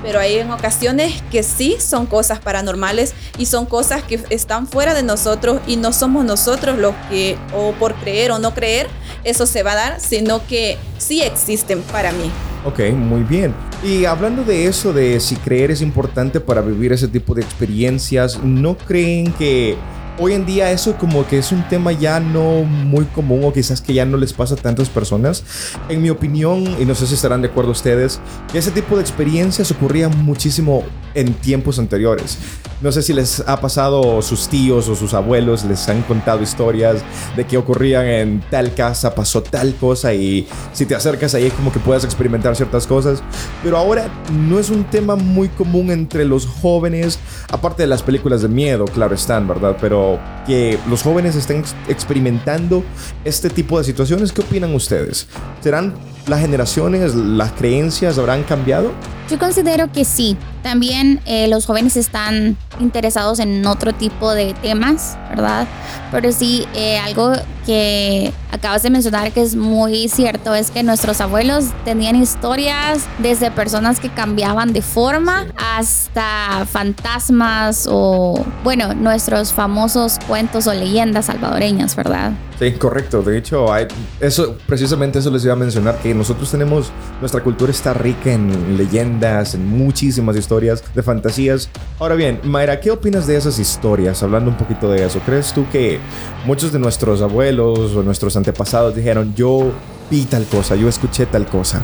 Pero 0.02 0.20
hay 0.20 0.38
en 0.38 0.50
ocasiones 0.50 1.22
que 1.30 1.44
sí 1.44 1.76
son 1.78 2.06
cosas 2.06 2.40
paranormales 2.40 3.14
y 3.38 3.48
son 3.48 3.66
cosas 3.66 4.02
que 4.02 4.24
están 4.30 4.66
fuera 4.66 4.94
de 4.94 5.04
nosotros 5.04 5.60
y 5.68 5.76
no 5.76 5.92
somos 5.92 6.24
nosotros 6.24 6.78
los 6.78 6.96
que, 7.10 7.38
o 7.54 7.74
por 7.74 7.96
creer 7.96 8.32
o 8.32 8.40
no 8.40 8.54
creer, 8.54 8.88
eso 9.26 9.46
se 9.46 9.62
va 9.62 9.74
a 9.74 9.76
dar, 9.76 10.00
sino 10.00 10.46
que 10.48 10.78
sí 10.98 11.22
existen 11.22 11.82
para 11.84 12.14
mí. 12.14 12.32
Ok, 12.64 12.80
muy 12.96 13.24
bien. 13.24 13.54
Y 13.84 14.06
hablando 14.06 14.44
de 14.44 14.68
eso, 14.68 14.94
de 14.94 15.20
si 15.20 15.36
creer 15.36 15.72
es 15.72 15.82
importante 15.82 16.40
para 16.40 16.62
vivir 16.62 16.94
ese 16.94 17.08
tipo 17.08 17.34
de 17.34 17.42
experiencias, 17.42 18.42
¿no 18.44 18.78
creen 18.78 19.34
que 19.34 19.76
hoy 20.18 20.34
en 20.34 20.46
día 20.46 20.72
eso 20.72 20.96
como 20.98 21.28
que 21.28 21.38
es 21.38 21.52
un 21.52 21.68
tema 21.68 21.92
ya 21.92 22.20
no 22.20 22.64
muy 22.64 23.06
común 23.06 23.44
o 23.44 23.54
quizás 23.54 23.82
que 23.82 23.94
ya 23.94 24.06
no 24.06 24.18
les 24.18 24.34
pasa 24.34 24.56
a 24.56 24.58
tantas 24.58 24.90
personas. 24.90 25.44
En 25.90 26.02
mi 26.02 26.10
opinión, 26.10 26.64
y 26.80 26.86
no 26.86 26.96
sé 26.96 27.08
si 27.08 27.16
estarán 27.16 27.42
de 27.42 27.48
acuerdo 27.48 27.72
ustedes, 27.72 28.20
que 28.52 28.60
ese 28.60 28.72
tipo 28.72 28.96
de 28.96 29.02
experiencias 29.02 29.72
ocurrían 29.72 30.12
muchísimo 30.24 30.84
en 31.14 31.34
tiempos 31.34 31.80
anteriores. 31.80 32.38
No 32.82 32.92
sé 32.92 33.04
si 33.04 33.14
les 33.14 33.42
ha 33.48 33.62
pasado 33.62 34.22
sus 34.22 34.48
tíos 34.48 34.88
o 34.88 34.96
sus 34.96 35.14
abuelos 35.14 35.64
les 35.66 35.88
han 35.88 36.02
contado 36.04 36.42
historias 36.42 37.04
de 37.36 37.46
que 37.46 37.58
ocurrían 37.58 38.06
en 38.06 38.44
tal 38.50 38.74
casa, 38.74 39.14
pasó 39.14 39.44
tal 39.44 39.76
cosa 39.76 40.14
y 40.14 40.48
si 40.74 40.86
te 40.86 40.96
acercas 40.96 41.36
ahí 41.36 41.52
como 41.52 41.72
que 41.72 41.80
puedas 41.80 42.04
experimentar 42.04 42.56
ciertas 42.56 42.88
cosas. 42.88 43.22
Pero 43.64 43.78
ahora 43.78 44.10
no 44.32 44.58
es 44.58 44.70
un 44.70 44.84
tema 44.86 45.16
muy 45.16 45.50
común 45.50 45.92
entre 45.92 46.26
los 46.26 46.48
jóvenes, 46.48 47.20
aparte 47.52 47.84
de 47.84 47.88
las 47.88 48.02
películas 48.02 48.42
de 48.42 48.48
miedo, 48.48 48.86
claro 48.86 49.14
están, 49.14 49.48
¿verdad? 49.48 49.78
Pero 49.80 50.01
que 50.46 50.78
los 50.90 51.04
jóvenes 51.04 51.36
estén 51.36 51.64
experimentando 51.88 52.84
este 53.24 53.50
tipo 53.50 53.78
de 53.78 53.84
situaciones, 53.84 54.32
¿qué 54.32 54.42
opinan 54.42 54.74
ustedes? 54.74 55.28
¿Serán 55.62 55.94
las 56.28 56.42
generaciones, 56.42 57.16
las 57.16 57.52
creencias 57.54 58.18
habrán 58.18 58.44
cambiado? 58.44 58.92
Yo 59.30 59.40
considero 59.40 59.92
que 59.92 60.06
sí. 60.06 60.38
También 60.64 61.20
eh, 61.26 61.48
los 61.48 61.66
jóvenes 61.66 61.98
están 61.98 62.56
interesados 62.80 63.40
en 63.40 63.66
otro 63.66 63.94
tipo 63.94 64.34
de 64.34 64.54
temas, 64.62 65.18
¿verdad? 65.30 65.68
Pero 66.12 66.32
sí, 66.32 66.68
eh, 66.76 67.00
algo 67.00 67.34
que 67.66 68.34
acabas 68.52 68.84
de 68.84 68.90
mencionar 68.90 69.32
que 69.32 69.42
es 69.42 69.56
muy 69.56 70.08
cierto 70.08 70.54
es 70.54 70.72
que 70.72 70.84
nuestros 70.84 71.22
abuelos 71.22 71.66
tenían 71.86 72.16
historias 72.16 73.06
desde 73.20 73.50
personas 73.52 74.00
que 74.00 74.10
cambiaban 74.10 74.74
de 74.74 74.82
forma 74.82 75.48
hasta 75.58 76.66
fantasmas 76.70 77.88
o, 77.90 78.44
bueno, 78.64 78.94
nuestros 78.94 79.54
famosos 79.54 80.20
cuentos 80.28 80.68
o 80.68 80.74
leyendas 80.74 81.26
salvadoreñas, 81.26 81.96
¿verdad? 81.96 82.34
Sí, 82.60 82.74
correcto. 82.74 83.24
De 83.24 83.38
hecho, 83.38 83.74
hay, 83.74 83.88
eso, 84.20 84.56
precisamente 84.68 85.18
eso 85.18 85.32
les 85.32 85.44
iba 85.44 85.54
a 85.54 85.58
mencionar, 85.58 85.98
que 85.98 86.14
nosotros 86.14 86.52
tenemos, 86.52 86.92
nuestra 87.20 87.42
cultura 87.42 87.72
está 87.72 87.94
rica 87.94 88.32
en 88.32 88.78
leyendas, 88.78 89.56
en 89.56 89.68
muchísimas 89.68 90.36
historias 90.36 90.51
de 90.60 91.04
fantasías. 91.04 91.70
Ahora 91.98 92.16
bien, 92.16 92.40
Mayra, 92.44 92.80
¿qué 92.82 92.92
opinas 92.92 93.26
de 93.26 93.38
esas 93.38 93.58
historias? 93.58 94.22
Hablando 94.22 94.52
un 94.52 94.58
poquito 94.58 94.90
de 94.92 95.06
eso, 95.06 95.20
¿crees 95.26 95.54
tú 95.54 95.66
que 95.72 96.00
muchos 96.46 96.74
de 96.74 96.80
nuestros 96.80 97.22
abuelos 97.22 97.96
o 97.96 98.04
nuestros 98.04 98.36
antepasados 98.36 98.94
dijeron, 98.94 99.34
yo 99.34 99.72
vi 100.10 100.26
tal 100.26 100.46
cosa, 100.46 100.76
yo 100.76 100.90
escuché 100.90 101.26
tal 101.26 101.46
cosa? 101.46 101.82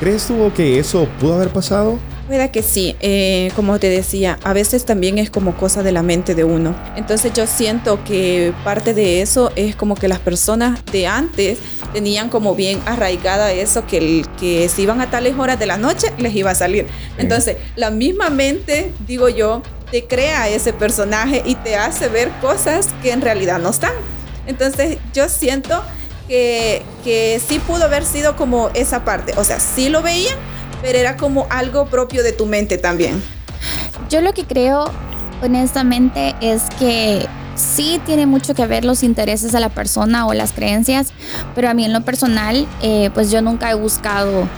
¿Crees 0.00 0.26
tú 0.26 0.50
que 0.56 0.78
eso 0.78 1.06
pudo 1.20 1.34
haber 1.34 1.50
pasado? 1.50 1.98
Puede 2.26 2.50
que 2.50 2.62
sí, 2.62 2.96
eh, 3.00 3.50
como 3.54 3.78
te 3.78 3.90
decía, 3.90 4.38
a 4.42 4.54
veces 4.54 4.86
también 4.86 5.18
es 5.18 5.28
como 5.28 5.54
cosa 5.56 5.82
de 5.82 5.92
la 5.92 6.02
mente 6.02 6.34
de 6.34 6.44
uno. 6.44 6.74
Entonces 6.96 7.32
yo 7.34 7.46
siento 7.46 8.02
que 8.04 8.54
parte 8.64 8.94
de 8.94 9.20
eso 9.20 9.52
es 9.54 9.76
como 9.76 9.96
que 9.96 10.08
las 10.08 10.20
personas 10.20 10.82
de 10.92 11.06
antes 11.06 11.58
tenían 11.92 12.28
como 12.28 12.54
bien 12.54 12.80
arraigada 12.86 13.52
eso, 13.52 13.86
que, 13.86 13.98
el, 13.98 14.26
que 14.38 14.68
si 14.68 14.82
iban 14.82 15.00
a 15.00 15.10
tales 15.10 15.38
horas 15.38 15.58
de 15.58 15.66
la 15.66 15.76
noche 15.76 16.12
les 16.18 16.34
iba 16.34 16.50
a 16.50 16.54
salir. 16.54 16.86
Entonces 17.18 17.56
la 17.76 17.90
misma 17.90 18.30
mente, 18.30 18.92
digo 19.06 19.28
yo, 19.28 19.62
te 19.90 20.06
crea 20.06 20.48
ese 20.48 20.72
personaje 20.72 21.42
y 21.44 21.54
te 21.54 21.76
hace 21.76 22.08
ver 22.08 22.30
cosas 22.40 22.88
que 23.02 23.12
en 23.12 23.20
realidad 23.20 23.58
no 23.58 23.70
están. 23.70 23.92
Entonces 24.46 24.98
yo 25.12 25.28
siento 25.28 25.82
que, 26.28 26.82
que 27.04 27.40
sí 27.46 27.58
pudo 27.58 27.84
haber 27.84 28.04
sido 28.04 28.36
como 28.36 28.70
esa 28.74 29.04
parte. 29.04 29.34
O 29.36 29.44
sea, 29.44 29.60
sí 29.60 29.88
lo 29.88 30.02
veían, 30.02 30.36
pero 30.80 30.98
era 30.98 31.16
como 31.16 31.46
algo 31.50 31.86
propio 31.86 32.22
de 32.22 32.32
tu 32.32 32.46
mente 32.46 32.78
también. 32.78 33.22
Yo 34.08 34.20
lo 34.20 34.32
que 34.32 34.44
creo, 34.46 34.90
honestamente, 35.42 36.34
es 36.40 36.62
que 36.78 37.26
sí 37.54 38.00
tiene 38.06 38.26
mucho 38.26 38.54
que 38.54 38.66
ver 38.66 38.84
los 38.84 39.02
intereses 39.02 39.52
de 39.52 39.60
la 39.60 39.68
persona 39.68 40.26
o 40.26 40.34
las 40.34 40.52
creencias, 40.52 41.12
pero 41.54 41.68
a 41.68 41.74
mí 41.74 41.84
en 41.84 41.92
lo 41.92 42.02
personal, 42.02 42.66
eh, 42.82 43.10
pues 43.14 43.30
yo 43.30 43.42
nunca 43.42 43.70
he 43.70 43.74
buscado 43.74 44.48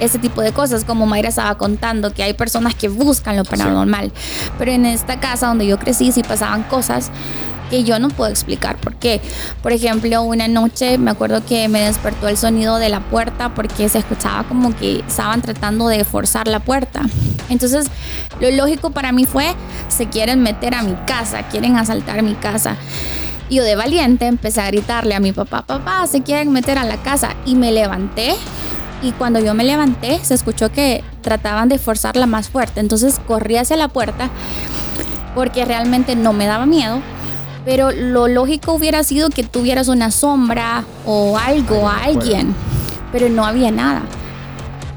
ese 0.00 0.18
tipo 0.18 0.42
de 0.42 0.52
cosas, 0.52 0.84
como 0.84 1.06
Mayra 1.06 1.28
estaba 1.28 1.56
contando, 1.56 2.12
que 2.12 2.22
hay 2.22 2.32
personas 2.32 2.74
que 2.74 2.88
buscan 2.88 3.36
lo 3.36 3.44
paranormal, 3.44 4.12
pero 4.58 4.70
en 4.70 4.86
esta 4.86 5.18
casa 5.20 5.48
donde 5.48 5.66
yo 5.66 5.78
crecí 5.78 6.12
sí 6.12 6.22
pasaban 6.22 6.62
cosas 6.64 7.10
que 7.68 7.84
yo 7.84 7.98
no 7.98 8.08
puedo 8.08 8.30
explicar 8.30 8.76
por 8.76 8.94
qué. 8.94 9.20
Por 9.62 9.72
ejemplo, 9.72 10.22
una 10.22 10.48
noche 10.48 10.98
me 10.98 11.10
acuerdo 11.10 11.44
que 11.44 11.68
me 11.68 11.80
despertó 11.80 12.28
el 12.28 12.36
sonido 12.36 12.76
de 12.76 12.88
la 12.88 13.00
puerta 13.00 13.54
porque 13.54 13.88
se 13.88 13.98
escuchaba 13.98 14.44
como 14.44 14.74
que 14.76 15.00
estaban 15.00 15.42
tratando 15.42 15.88
de 15.88 16.04
forzar 16.04 16.48
la 16.48 16.60
puerta. 16.60 17.02
Entonces, 17.48 17.86
lo 18.40 18.50
lógico 18.50 18.90
para 18.90 19.12
mí 19.12 19.24
fue, 19.24 19.54
se 19.88 20.08
quieren 20.08 20.42
meter 20.42 20.74
a 20.74 20.82
mi 20.82 20.94
casa, 21.06 21.42
quieren 21.48 21.76
asaltar 21.76 22.22
mi 22.22 22.34
casa. 22.34 22.76
Y 23.48 23.56
yo 23.56 23.64
de 23.64 23.76
valiente 23.76 24.26
empecé 24.26 24.60
a 24.60 24.66
gritarle 24.66 25.14
a 25.14 25.20
mi 25.20 25.32
papá, 25.32 25.62
papá, 25.62 26.06
se 26.06 26.22
quieren 26.22 26.52
meter 26.52 26.78
a 26.78 26.84
la 26.84 26.98
casa. 26.98 27.34
Y 27.46 27.54
me 27.54 27.72
levanté 27.72 28.34
y 29.02 29.12
cuando 29.12 29.38
yo 29.38 29.54
me 29.54 29.64
levanté 29.64 30.18
se 30.22 30.34
escuchó 30.34 30.72
que 30.72 31.04
trataban 31.22 31.68
de 31.68 31.78
forzarla 31.78 32.26
más 32.26 32.48
fuerte. 32.48 32.80
Entonces 32.80 33.20
corrí 33.26 33.56
hacia 33.56 33.76
la 33.76 33.88
puerta 33.88 34.28
porque 35.34 35.64
realmente 35.64 36.16
no 36.16 36.32
me 36.32 36.46
daba 36.46 36.66
miedo. 36.66 37.00
Pero 37.68 37.90
lo 37.92 38.28
lógico 38.28 38.72
hubiera 38.72 39.04
sido 39.04 39.28
que 39.28 39.42
tuvieras 39.42 39.88
una 39.88 40.10
sombra 40.10 40.86
o 41.04 41.36
algo, 41.36 41.86
alguien, 41.86 42.54
pero 43.12 43.28
no 43.28 43.44
había 43.44 43.70
nada. 43.70 44.00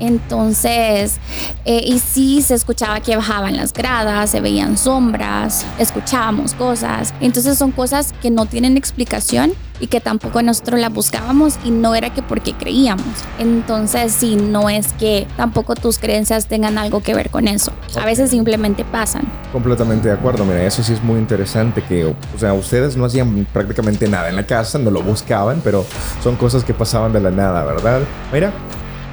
Entonces, 0.02 1.18
eh, 1.64 1.82
y 1.86 2.00
sí 2.00 2.42
se 2.42 2.56
escuchaba 2.56 3.00
que 3.02 3.16
bajaban 3.16 3.56
las 3.56 3.72
gradas, 3.72 4.32
se 4.32 4.42
veían 4.42 4.78
sombras, 4.78 5.64
escuchábamos 5.78 6.56
cosas. 6.56 7.14
Entonces 7.22 7.58
son 7.58 7.72
cosas 7.72 8.14
que 8.20 8.32
no 8.32 8.48
tienen 8.48 8.78
explicación 8.78 9.54
y 9.80 9.88
que 9.88 10.00
tampoco 10.00 10.42
nosotros 10.42 10.80
las 10.80 10.92
buscábamos 10.92 11.60
y 11.64 11.72
no 11.72 11.94
era 11.96 12.12
que 12.14 12.22
porque 12.24 12.54
creíamos. 12.54 13.06
Entonces 13.40 14.12
sí, 14.12 14.36
no 14.36 14.70
es 14.70 14.94
que 14.94 15.28
tampoco 15.38 15.76
tus 15.76 16.00
creencias 16.00 16.48
tengan 16.48 16.78
algo 16.78 17.02
que 17.02 17.14
ver 17.14 17.30
con 17.30 17.48
eso. 17.48 17.72
A 18.00 18.06
veces 18.06 18.32
simplemente 18.32 18.86
pasan. 18.86 19.24
Completamente 19.52 20.08
de 20.08 20.16
acuerdo, 20.16 20.46
mira, 20.46 20.64
eso 20.64 20.84
sí 20.84 20.94
es 20.94 21.04
muy 21.04 21.20
interesante 21.20 21.84
que, 21.84 22.06
o 22.06 22.16
sea, 22.40 22.54
ustedes 22.54 22.98
no 22.98 23.06
hacían 23.06 23.46
prácticamente 23.54 24.08
nada 24.08 24.30
en 24.30 24.36
la 24.36 24.46
casa, 24.46 24.80
no 24.80 24.90
lo 24.90 25.02
buscaban, 25.02 25.62
pero 25.64 25.86
son 26.24 26.36
cosas 26.38 26.64
que 26.64 26.74
pasaban 26.74 27.14
de 27.14 27.20
la 27.20 27.32
nada, 27.32 27.64
¿verdad? 27.64 28.02
Mira, 28.32 28.52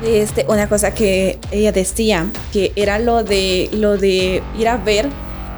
este, 0.05 0.45
una 0.49 0.69
cosa 0.69 0.93
que 0.95 1.39
ella 1.51 1.73
decía, 1.73 2.27
que 2.53 2.73
era 2.77 2.99
lo 2.99 3.25
de, 3.25 3.69
lo 3.73 3.97
de 3.97 4.43
ir 4.59 4.69
a 4.69 4.77
ver. 4.77 5.09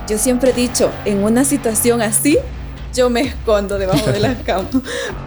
Yo 0.09 0.18
siempre 0.18 0.50
he 0.50 0.54
dicho, 0.54 0.90
en 1.04 1.23
una 1.23 1.44
situación 1.44 2.02
así, 2.02 2.38
yo 2.94 3.11
me 3.11 3.20
escondo 3.20 3.78
debajo 3.78 4.11
de 4.11 4.20
la 4.20 4.35
cama. 4.44 4.68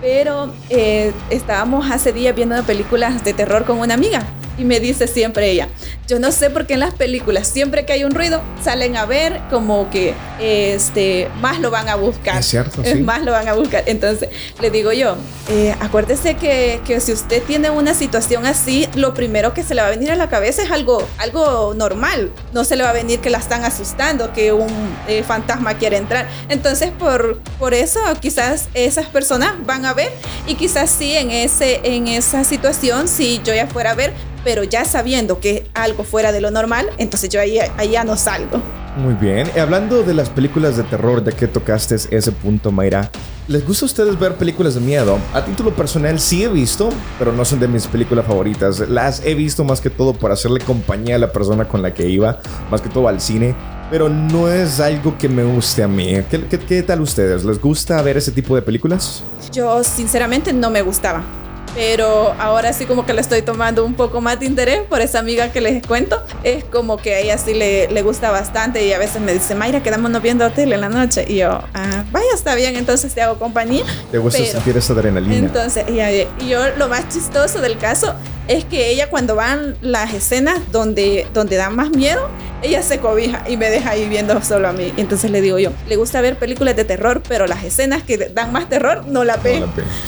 Pero 0.01 0.53
eh, 0.69 1.13
estábamos 1.29 1.89
hace 1.89 2.11
días 2.11 2.35
viendo 2.35 2.61
películas 2.63 3.23
de 3.23 3.33
terror 3.33 3.65
con 3.65 3.79
una 3.79 3.93
amiga 3.93 4.23
y 4.57 4.63
me 4.63 4.79
dice 4.79 5.07
siempre 5.07 5.49
ella, 5.49 5.69
yo 6.07 6.19
no 6.19 6.31
sé 6.31 6.49
por 6.49 6.67
qué 6.67 6.73
en 6.73 6.81
las 6.81 6.93
películas, 6.93 7.47
siempre 7.47 7.85
que 7.85 7.93
hay 7.93 8.03
un 8.03 8.11
ruido, 8.11 8.41
salen 8.61 8.97
a 8.97 9.05
ver 9.05 9.39
como 9.49 9.89
que 9.89 10.13
este, 10.39 11.29
más 11.39 11.59
lo 11.59 11.71
van 11.71 11.89
a 11.89 11.95
buscar. 11.95 12.39
Es 12.39 12.47
cierto, 12.47 12.83
sí. 12.85 12.95
Más 12.95 13.23
lo 13.23 13.31
van 13.31 13.47
a 13.47 13.53
buscar. 13.53 13.83
Entonces, 13.85 14.29
le 14.61 14.69
digo 14.69 14.91
yo, 14.91 15.15
eh, 15.49 15.73
acuérdese 15.79 16.35
que, 16.35 16.81
que, 16.85 16.99
si 16.99 17.13
usted 17.13 17.41
tiene 17.43 17.69
una 17.69 17.93
situación 17.93 18.45
así, 18.45 18.87
lo 18.95 19.13
primero 19.13 19.53
que 19.53 19.63
se 19.63 19.75
le 19.75 19.81
va 19.81 19.87
a 19.87 19.91
venir 19.91 20.11
a 20.11 20.15
la 20.15 20.29
cabeza 20.29 20.61
es 20.61 20.71
algo, 20.71 21.07
algo 21.17 21.73
normal. 21.73 22.31
No 22.51 22.63
se 22.63 22.75
le 22.75 22.83
va 22.83 22.89
a 22.89 22.93
venir 22.93 23.19
que 23.19 23.29
la 23.29 23.37
están 23.37 23.63
asustando, 23.63 24.33
que 24.33 24.51
un 24.51 24.69
eh, 25.07 25.23
fantasma 25.23 25.75
quiere 25.75 25.97
entrar. 25.97 26.27
Entonces, 26.49 26.91
por, 26.91 27.39
por 27.59 27.73
eso 27.73 27.99
quizás 28.19 28.67
esas 28.73 29.07
personas 29.07 29.55
van 29.65 29.85
a 29.85 29.93
ver 29.93 30.11
y 30.47 30.55
quizás 30.55 30.89
sí 30.89 31.13
en, 31.15 31.31
ese, 31.31 31.79
en 31.83 32.07
esa 32.07 32.43
situación, 32.43 33.07
si 33.07 33.41
yo 33.43 33.53
ya 33.53 33.67
fuera 33.67 33.91
a 33.91 33.95
ver, 33.95 34.13
pero 34.43 34.63
ya 34.63 34.85
sabiendo 34.85 35.39
que 35.39 35.65
algo 35.73 36.03
fuera 36.03 36.31
de 36.31 36.41
lo 36.41 36.51
normal, 36.51 36.89
entonces 36.97 37.29
yo 37.29 37.39
ahí, 37.39 37.59
ahí 37.77 37.91
ya 37.91 38.03
no 38.03 38.17
salgo. 38.17 38.61
Muy 38.97 39.15
bien. 39.15 39.49
Y 39.55 39.59
hablando 39.59 40.03
de 40.03 40.13
las 40.13 40.29
películas 40.29 40.77
de 40.77 40.83
terror, 40.83 41.23
ya 41.23 41.31
que 41.31 41.47
tocaste 41.47 41.95
ese 41.95 42.31
punto, 42.31 42.71
Mayra, 42.71 43.09
¿les 43.47 43.65
gusta 43.65 43.85
a 43.85 43.87
ustedes 43.87 44.19
ver 44.19 44.35
películas 44.35 44.75
de 44.75 44.81
miedo? 44.81 45.17
A 45.33 45.43
título 45.43 45.73
personal 45.73 46.19
sí 46.19 46.43
he 46.43 46.47
visto, 46.47 46.89
pero 47.17 47.31
no 47.31 47.43
son 47.43 47.59
de 47.59 47.67
mis 47.67 47.87
películas 47.87 48.25
favoritas. 48.25 48.79
Las 48.87 49.25
he 49.25 49.33
visto 49.33 49.63
más 49.63 49.81
que 49.81 49.89
todo 49.89 50.13
por 50.13 50.31
hacerle 50.31 50.59
compañía 50.59 51.15
a 51.15 51.19
la 51.19 51.31
persona 51.31 51.67
con 51.67 51.81
la 51.81 51.93
que 51.93 52.07
iba, 52.07 52.39
más 52.69 52.81
que 52.81 52.89
todo 52.89 53.07
al 53.07 53.19
cine. 53.19 53.55
Pero 53.89 54.09
no 54.09 54.47
es 54.47 54.79
algo 54.79 55.17
que 55.17 55.27
me 55.27 55.43
guste 55.43 55.83
a 55.83 55.87
mí. 55.87 56.15
¿Qué, 56.29 56.45
qué, 56.47 56.59
qué 56.59 56.83
tal 56.83 57.01
ustedes? 57.01 57.43
¿Les 57.43 57.59
gusta 57.59 58.01
ver 58.01 58.17
ese 58.17 58.31
tipo 58.31 58.55
de 58.55 58.61
películas? 58.61 59.23
Yo 59.51 59.83
sinceramente 59.83 60.53
no 60.53 60.69
me 60.69 60.81
gustaba 60.81 61.23
pero 61.73 62.33
ahora 62.39 62.73
sí 62.73 62.85
como 62.85 63.05
que 63.05 63.13
le 63.13 63.21
estoy 63.21 63.41
tomando 63.41 63.83
un 63.85 63.93
poco 63.95 64.21
más 64.21 64.39
de 64.39 64.45
interés 64.45 64.81
por 64.81 65.01
esa 65.01 65.19
amiga 65.19 65.51
que 65.51 65.61
les 65.61 65.85
cuento. 65.85 66.21
Es 66.43 66.63
como 66.63 66.97
que 66.97 67.15
a 67.15 67.19
ella 67.19 67.37
sí 67.37 67.53
le, 67.53 67.87
le 67.87 68.01
gusta 68.01 68.31
bastante 68.31 68.85
y 68.85 68.93
a 68.93 68.99
veces 68.99 69.21
me 69.21 69.33
dice, 69.33 69.55
Mayra, 69.55 69.81
quedámonos 69.81 70.21
viendo 70.21 70.49
tele 70.51 70.75
en 70.75 70.81
la 70.81 70.89
noche. 70.89 71.25
Y 71.27 71.37
yo, 71.37 71.61
ah, 71.73 72.03
vaya, 72.11 72.27
está 72.33 72.55
bien, 72.55 72.75
entonces 72.75 73.13
te 73.13 73.21
hago 73.21 73.39
compañía. 73.39 73.83
¿Te 74.11 74.17
gusta 74.17 74.43
sentir 74.45 74.77
esa 74.77 74.93
adrenalina? 74.93 75.35
Entonces, 75.35 75.85
y, 75.89 75.99
y 76.43 76.49
yo 76.49 76.59
lo 76.77 76.87
más 76.87 77.09
chistoso 77.09 77.61
del 77.61 77.77
caso 77.77 78.13
es 78.47 78.65
que 78.65 78.89
ella 78.89 79.09
cuando 79.09 79.35
van 79.35 79.77
las 79.81 80.13
escenas 80.13 80.59
donde, 80.71 81.27
donde 81.33 81.55
dan 81.55 81.75
más 81.75 81.89
miedo, 81.89 82.29
ella 82.63 82.81
se 82.81 82.99
cobija 82.99 83.43
y 83.47 83.57
me 83.57 83.69
deja 83.69 83.91
ahí 83.91 84.07
viendo 84.07 84.41
solo 84.41 84.67
a 84.67 84.73
mí. 84.73 84.93
Entonces 84.97 85.29
le 85.29 85.41
digo 85.41 85.59
yo, 85.59 85.71
le 85.87 85.95
gusta 85.95 86.21
ver 86.21 86.37
películas 86.37 86.75
de 86.75 86.85
terror, 86.85 87.21
pero 87.27 87.45
las 87.45 87.63
escenas 87.63 88.03
que 88.03 88.17
dan 88.17 88.51
más 88.51 88.69
terror 88.69 89.05
no 89.07 89.23
la 89.23 89.37
ve. 89.37 89.63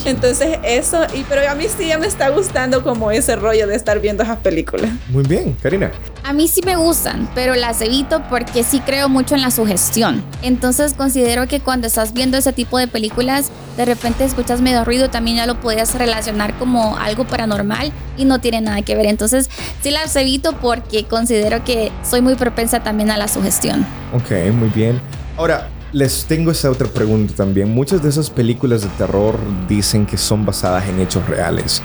Entonces 0.05 0.59
eso, 0.63 1.05
y, 1.13 1.23
pero 1.27 1.49
a 1.49 1.55
mí 1.55 1.65
sí 1.75 1.87
ya 1.87 1.97
me 1.97 2.07
está 2.07 2.29
gustando 2.29 2.83
como 2.83 3.11
ese 3.11 3.35
rollo 3.35 3.67
de 3.67 3.75
estar 3.75 3.99
viendo 3.99 4.23
esas 4.23 4.37
películas. 4.37 4.89
Muy 5.09 5.23
bien, 5.23 5.55
Karina. 5.61 5.91
A 6.23 6.33
mí 6.33 6.47
sí 6.47 6.61
me 6.65 6.75
gustan, 6.75 7.29
pero 7.35 7.55
las 7.55 7.81
evito 7.81 8.23
porque 8.29 8.63
sí 8.63 8.79
creo 8.79 9.09
mucho 9.09 9.35
en 9.35 9.41
la 9.41 9.51
sugestión. 9.51 10.23
Entonces 10.41 10.93
considero 10.93 11.47
que 11.47 11.59
cuando 11.59 11.87
estás 11.87 12.13
viendo 12.13 12.37
ese 12.37 12.53
tipo 12.53 12.79
de 12.79 12.87
películas, 12.87 13.51
de 13.77 13.85
repente 13.85 14.23
escuchas 14.23 14.61
medio 14.61 14.83
ruido, 14.85 15.09
también 15.09 15.37
ya 15.37 15.45
lo 15.45 15.59
podías 15.59 15.95
relacionar 15.95 16.57
como 16.57 16.97
algo 16.97 17.25
paranormal 17.25 17.91
y 18.17 18.25
no 18.25 18.39
tiene 18.39 18.61
nada 18.61 18.81
que 18.81 18.95
ver. 18.95 19.05
Entonces 19.05 19.49
sí 19.81 19.91
las 19.91 20.15
evito 20.15 20.53
porque 20.53 21.05
considero 21.05 21.63
que 21.63 21.91
soy 22.03 22.21
muy 22.21 22.35
propensa 22.35 22.81
también 22.81 23.11
a 23.11 23.17
la 23.17 23.27
sugestión. 23.27 23.85
Ok, 24.13 24.53
muy 24.53 24.69
bien. 24.69 25.01
Ahora, 25.37 25.69
les 25.91 26.25
tengo 26.25 26.51
esa 26.51 26.69
otra 26.69 26.87
pregunta 26.87 27.33
también. 27.35 27.73
Muchas 27.73 28.03
de 28.03 28.09
esas 28.09 28.29
películas 28.29 28.81
de 28.81 28.89
terror 28.97 29.37
dicen 29.67 30.05
que 30.05 30.17
son 30.17 30.45
basadas 30.45 30.87
en 30.89 30.99
hechos 30.99 31.25
reales, 31.27 31.81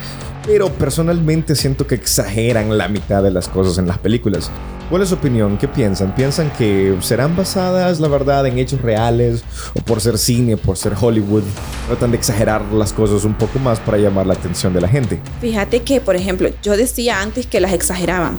pero 0.50 0.68
personalmente 0.68 1.54
siento 1.54 1.86
que 1.86 1.94
exageran 1.94 2.76
la 2.76 2.88
mitad 2.88 3.22
de 3.22 3.30
las 3.30 3.46
cosas 3.46 3.78
en 3.78 3.86
las 3.86 3.98
películas. 3.98 4.50
¿Cuál 4.90 5.02
es 5.02 5.10
su 5.10 5.14
opinión? 5.14 5.56
¿Qué 5.56 5.68
piensan? 5.68 6.12
¿Piensan 6.16 6.50
que 6.58 6.96
serán 7.02 7.36
basadas, 7.36 8.00
la 8.00 8.08
verdad, 8.08 8.44
en 8.44 8.58
hechos 8.58 8.82
reales? 8.82 9.44
¿O 9.78 9.80
por 9.82 10.00
ser 10.00 10.18
cine, 10.18 10.56
por 10.56 10.76
ser 10.76 10.94
Hollywood, 11.00 11.44
tratan 11.86 12.10
de 12.10 12.16
exagerar 12.16 12.64
las 12.72 12.92
cosas 12.92 13.24
un 13.24 13.34
poco 13.34 13.60
más 13.60 13.78
para 13.78 13.98
llamar 13.98 14.26
la 14.26 14.34
atención 14.34 14.74
de 14.74 14.80
la 14.80 14.88
gente? 14.88 15.20
Fíjate 15.40 15.82
que, 15.82 16.00
por 16.00 16.16
ejemplo, 16.16 16.48
yo 16.64 16.76
decía 16.76 17.20
antes 17.20 17.46
que 17.46 17.60
las 17.60 17.72
exageraban, 17.72 18.36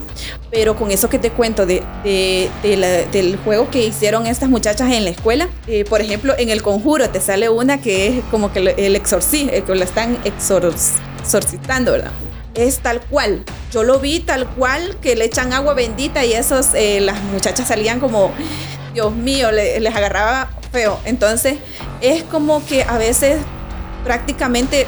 pero 0.51 0.75
con 0.75 0.91
eso 0.91 1.07
que 1.07 1.17
te 1.17 1.31
cuento 1.31 1.65
de, 1.65 1.81
de, 2.03 2.49
de 2.61 2.75
la, 2.75 2.87
del 2.89 3.37
juego 3.37 3.69
que 3.71 3.85
hicieron 3.85 4.27
estas 4.27 4.49
muchachas 4.49 4.91
en 4.91 5.05
la 5.05 5.11
escuela, 5.11 5.47
eh, 5.67 5.85
por 5.85 6.01
ejemplo, 6.01 6.33
en 6.37 6.49
el 6.49 6.61
conjuro 6.61 7.09
te 7.09 7.21
sale 7.21 7.47
una 7.47 7.79
que 7.79 8.07
es 8.07 8.25
como 8.29 8.51
que 8.51 8.59
el 8.59 8.97
exorcismo, 8.97 9.51
que 9.65 9.75
la 9.75 9.85
están 9.85 10.17
exorcitando, 11.21 11.93
¿verdad? 11.93 12.11
es 12.53 12.79
tal 12.79 13.01
cual. 13.01 13.43
Yo 13.71 13.83
lo 13.83 13.99
vi 13.99 14.19
tal 14.19 14.47
cual, 14.47 14.97
que 15.01 15.15
le 15.15 15.25
echan 15.25 15.53
agua 15.53 15.73
bendita 15.73 16.25
y 16.25 16.33
esos, 16.33 16.73
eh, 16.73 16.99
las 17.01 17.21
muchachas 17.23 17.67
salían 17.67 17.99
como, 17.99 18.31
Dios 18.93 19.15
mío, 19.15 19.51
le, 19.51 19.79
les 19.79 19.95
agarraba 19.95 20.49
feo. 20.71 20.99
Entonces, 21.05 21.57
es 22.01 22.23
como 22.23 22.65
que 22.65 22.83
a 22.83 22.97
veces 22.97 23.39
prácticamente 24.03 24.85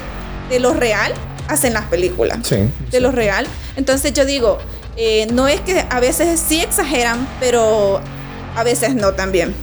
de 0.50 0.60
lo 0.60 0.74
real 0.74 1.14
hacen 1.48 1.72
las 1.72 1.84
películas. 1.84 2.38
Sí. 2.42 2.56
De 2.90 3.00
lo 3.00 3.10
real. 3.10 3.46
Entonces 3.76 4.12
yo 4.12 4.24
digo, 4.24 4.58
eh, 4.96 5.26
no 5.32 5.48
es 5.48 5.60
que 5.60 5.84
a 5.88 6.00
veces 6.00 6.40
sí 6.40 6.60
exageran, 6.60 7.26
pero 7.40 8.00
a 8.56 8.62
veces 8.62 8.94
no 8.94 9.12
también. 9.12 9.54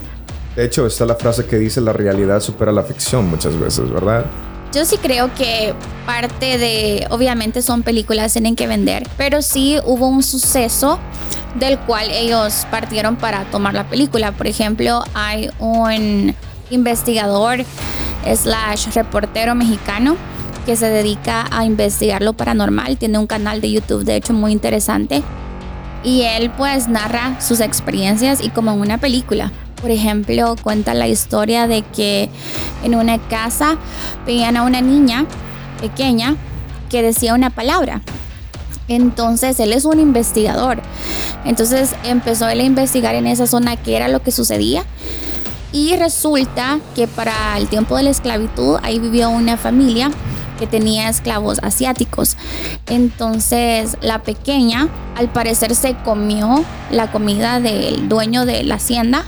De 0.55 0.65
hecho, 0.65 0.85
está 0.85 1.05
la 1.05 1.15
frase 1.15 1.45
que 1.45 1.57
dice 1.57 1.79
la 1.79 1.93
realidad 1.93 2.39
supera 2.41 2.71
la 2.71 2.83
ficción 2.83 3.29
muchas 3.29 3.57
veces, 3.57 3.89
¿verdad? 3.89 4.25
Yo 4.73 4.85
sí 4.85 4.97
creo 4.97 5.33
que 5.33 5.73
parte 6.05 6.57
de, 6.57 7.05
obviamente 7.09 7.61
son 7.61 7.83
películas, 7.83 8.31
tienen 8.31 8.55
que 8.55 8.67
vender, 8.67 9.07
pero 9.17 9.41
sí 9.41 9.77
hubo 9.85 10.07
un 10.07 10.23
suceso 10.23 10.97
del 11.55 11.77
cual 11.79 12.09
ellos 12.09 12.65
partieron 12.71 13.17
para 13.17 13.43
tomar 13.45 13.73
la 13.73 13.89
película. 13.89 14.31
Por 14.31 14.47
ejemplo, 14.47 15.03
hay 15.13 15.49
un 15.59 16.33
investigador 16.69 17.65
slash 18.33 18.87
reportero 18.93 19.55
mexicano 19.55 20.15
que 20.65 20.77
se 20.77 20.89
dedica 20.89 21.47
a 21.51 21.65
investigar 21.65 22.21
lo 22.21 22.33
paranormal. 22.33 22.97
Tiene 22.97 23.17
un 23.17 23.27
canal 23.27 23.59
de 23.59 23.71
YouTube, 23.71 24.05
de 24.05 24.15
hecho, 24.15 24.31
muy 24.31 24.53
interesante. 24.53 25.21
Y 26.03 26.21
él 26.21 26.49
pues 26.51 26.87
narra 26.87 27.39
sus 27.41 27.59
experiencias 27.59 28.41
y 28.41 28.49
como 28.49 28.71
en 28.71 28.79
una 28.79 28.97
película. 28.97 29.51
Por 29.81 29.89
ejemplo, 29.89 30.55
cuenta 30.61 30.93
la 30.93 31.07
historia 31.07 31.67
de 31.67 31.81
que 31.81 32.29
en 32.83 32.95
una 32.95 33.17
casa 33.17 33.77
veían 34.25 34.55
a 34.55 34.63
una 34.63 34.81
niña 34.81 35.25
pequeña 35.81 36.35
que 36.89 37.01
decía 37.01 37.33
una 37.33 37.49
palabra. 37.49 38.01
Entonces 38.87 39.59
él 39.59 39.73
es 39.73 39.85
un 39.85 39.99
investigador. 39.99 40.81
Entonces 41.45 41.95
empezó 42.03 42.47
él 42.49 42.59
a 42.59 42.63
investigar 42.63 43.15
en 43.15 43.25
esa 43.25 43.47
zona 43.47 43.75
qué 43.75 43.95
era 43.95 44.07
lo 44.07 44.21
que 44.21 44.31
sucedía. 44.31 44.83
Y 45.73 45.95
resulta 45.95 46.79
que 46.95 47.07
para 47.07 47.57
el 47.57 47.67
tiempo 47.67 47.95
de 47.95 48.03
la 48.03 48.09
esclavitud 48.09 48.77
ahí 48.83 48.99
vivió 48.99 49.29
una 49.29 49.57
familia 49.57 50.11
que 50.59 50.67
tenía 50.67 51.09
esclavos 51.09 51.59
asiáticos. 51.63 52.37
Entonces 52.87 53.97
la 54.01 54.21
pequeña 54.21 54.89
al 55.15 55.31
parecer 55.31 55.73
se 55.73 55.95
comió 56.03 56.63
la 56.91 57.09
comida 57.11 57.59
del 57.59 58.09
dueño 58.09 58.45
de 58.45 58.63
la 58.63 58.75
hacienda 58.75 59.25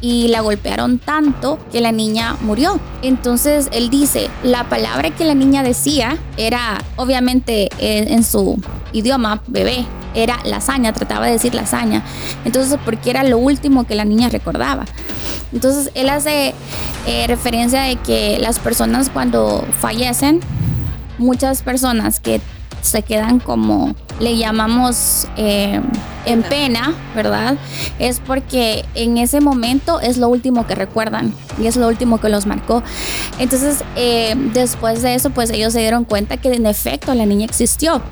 y 0.00 0.28
la 0.28 0.40
golpearon 0.40 0.98
tanto 0.98 1.58
que 1.72 1.80
la 1.80 1.92
niña 1.92 2.36
murió. 2.40 2.78
Entonces 3.02 3.68
él 3.72 3.90
dice, 3.90 4.30
la 4.42 4.68
palabra 4.68 5.10
que 5.10 5.24
la 5.24 5.34
niña 5.34 5.62
decía 5.62 6.16
era 6.36 6.82
obviamente 6.96 7.68
en, 7.78 8.22
su 8.24 8.60
idioma 8.92 9.42
bebé, 9.46 9.84
era 10.14 10.38
lasaña, 10.44 10.92
trataba 10.92 11.26
de 11.26 11.32
decir 11.32 11.54
lasaña. 11.54 12.02
Entonces, 12.44 12.78
porque 12.84 13.10
era 13.10 13.22
lo 13.24 13.38
último 13.38 13.86
que 13.86 13.94
la 13.94 14.04
niña 14.04 14.28
recordaba. 14.28 14.84
Entonces, 15.52 15.90
él 15.94 16.08
hace 16.08 16.54
eh, 17.06 17.26
referencia 17.26 17.82
de 17.82 17.96
que 17.96 18.38
las 18.38 18.58
personas 18.58 19.10
cuando 19.10 19.64
fallecen, 19.80 20.40
muchas 21.18 21.62
personas 21.62 22.20
que 22.20 22.40
se 22.82 23.02
quedan 23.02 23.40
como 23.40 23.94
le 24.20 24.36
llamamos 24.36 25.28
eh, 25.36 25.80
en 26.24 26.42
pena, 26.42 26.94
¿verdad? 27.14 27.56
Es 27.98 28.20
porque 28.20 28.84
en 28.94 29.18
ese 29.18 29.40
momento 29.40 30.00
es 30.00 30.18
lo 30.18 30.28
último 30.28 30.66
que 30.66 30.74
recuerdan 30.74 31.32
y 31.60 31.66
es 31.66 31.76
lo 31.76 31.88
último 31.88 32.18
que 32.18 32.28
los 32.28 32.46
marcó. 32.46 32.82
Entonces, 33.38 33.84
eh, 33.96 34.34
después 34.52 35.02
de 35.02 35.14
eso, 35.14 35.30
pues 35.30 35.50
ellos 35.50 35.72
se 35.72 35.80
dieron 35.80 36.04
cuenta 36.04 36.36
que 36.36 36.52
en 36.52 36.66
efecto 36.66 37.14
la 37.14 37.26
niña 37.26 37.46
existió. 37.46 38.02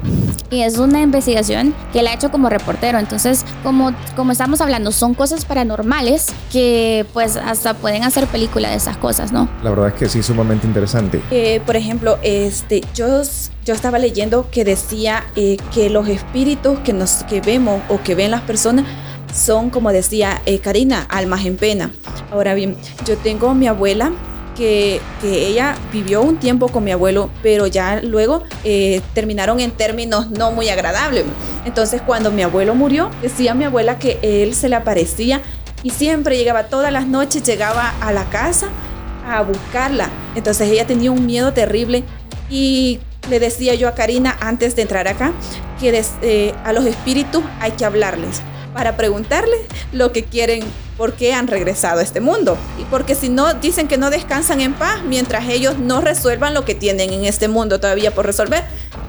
Y 0.51 0.63
es 0.63 0.79
una 0.79 1.03
investigación 1.03 1.75
que 1.93 2.01
él 2.01 2.07
ha 2.07 2.15
hecho 2.15 2.31
como 2.31 2.49
reportero. 2.49 2.99
Entonces, 2.99 3.45
como, 3.63 3.93
como 4.15 4.33
estamos 4.33 4.61
hablando, 4.61 4.93
son 4.93 5.15
cosas 5.15 5.45
paranormales 5.45 6.27
que 6.53 7.07
pues 7.13 7.37
hasta 7.37 7.75
pueden 7.75 8.05
hacer 8.05 8.27
película 8.27 8.71
de 8.71 8.77
esas 8.77 8.97
cosas, 8.97 9.33
¿no? 9.33 9.49
La 9.63 9.71
verdad 9.71 9.89
es 9.89 9.95
que 9.95 10.09
sí, 10.09 10.23
sumamente 10.23 10.67
interesante. 10.67 11.21
Eh, 11.31 11.61
por 11.67 11.77
ejemplo, 11.77 12.19
este, 12.23 12.83
yo, 12.95 13.23
yo 13.65 13.75
estaba 13.75 13.99
leyendo 13.99 14.49
que 14.51 14.65
decía 14.65 15.25
eh, 15.37 15.57
que 15.75 15.91
los 15.91 16.09
espíritus 16.09 16.79
que, 16.81 16.93
nos, 16.93 17.25
que 17.25 17.41
vemos 17.41 17.83
o 17.89 18.01
que 18.03 18.15
ven 18.15 18.31
las 18.31 18.43
personas 18.43 18.87
son, 19.35 19.71
como 19.71 19.93
decía 19.93 20.41
eh, 20.47 20.61
Karina, 20.61 21.07
almas 21.11 21.45
en 21.45 21.57
pena. 21.57 21.91
Ahora 22.33 22.55
bien, 22.55 22.77
yo 23.05 23.17
tengo 23.17 23.55
mi 23.55 23.67
abuela 23.67 24.13
que, 24.57 25.01
ella 25.23 25.77
vivió 25.93 26.23
un 26.23 26.39
tiempo 26.39 26.69
con 26.69 26.85
mi 26.85 26.91
abuelo, 26.91 27.31
pero 27.43 27.67
ya 27.67 28.01
luego 28.03 28.43
eh, 28.65 29.01
terminaron 29.15 29.61
en 29.61 29.71
términos 29.71 30.31
no 30.31 30.53
muy 30.53 30.69
agradables. 30.69 31.25
Entonces 31.65 32.03
cuando 32.03 32.31
mi 32.31 32.43
abuelo 32.43 32.75
murió, 32.75 33.11
decía 33.23 33.55
mi 33.55 33.65
abuela 33.65 33.99
que 33.99 34.19
él 34.23 34.55
se 34.55 34.69
le 34.69 34.77
aparecía 34.77 35.43
y 35.83 35.91
siempre 35.91 36.37
llegaba 36.37 36.65
todas 36.65 36.93
las 36.93 37.07
noches, 37.07 37.43
llegaba 37.43 37.95
a 38.01 38.13
la 38.13 38.25
casa 38.25 38.69
a 39.29 39.43
buscarla. 39.43 40.09
Entonces 40.35 40.69
ella 40.71 40.87
tenía 40.87 41.11
un 41.11 41.27
miedo 41.27 41.53
terrible 41.53 42.05
y 42.51 43.01
le 43.29 43.41
decía 43.41 43.75
yo 43.75 43.89
a 43.89 43.95
Karina 43.95 44.37
antes 44.41 44.77
de 44.77 44.83
entrar 44.83 45.09
acá 45.09 45.33
que 45.81 46.05
eh, 46.23 46.55
a 46.65 46.73
los 46.73 46.87
espíritus 46.87 47.43
hay 47.61 47.73
que 47.73 47.85
hablarles 47.85 48.41
para 48.77 48.95
preguntarles 48.95 49.61
lo 49.93 50.13
que 50.13 50.23
quieren, 50.23 50.63
por 50.99 51.15
qué 51.15 51.33
han 51.33 51.47
regresado 51.47 52.01
a 52.01 52.03
este 52.03 52.21
mundo. 52.21 52.59
Y 52.79 52.85
porque 52.85 53.15
si 53.15 53.31
no, 53.31 53.55
dicen 53.55 53.89
que 53.89 53.97
no 53.97 54.11
descansan 54.11 54.61
en 54.61 54.75
paz 54.75 55.03
mientras 55.03 55.49
ellos 55.49 55.79
no 55.79 56.03
resuelvan 56.03 56.53
lo 56.53 56.67
que 56.67 56.75
tienen 56.75 57.11
en 57.15 57.25
este 57.25 57.49
mundo 57.49 57.81
todavía 57.81 58.15
por 58.15 58.27
resolver. 58.27 58.65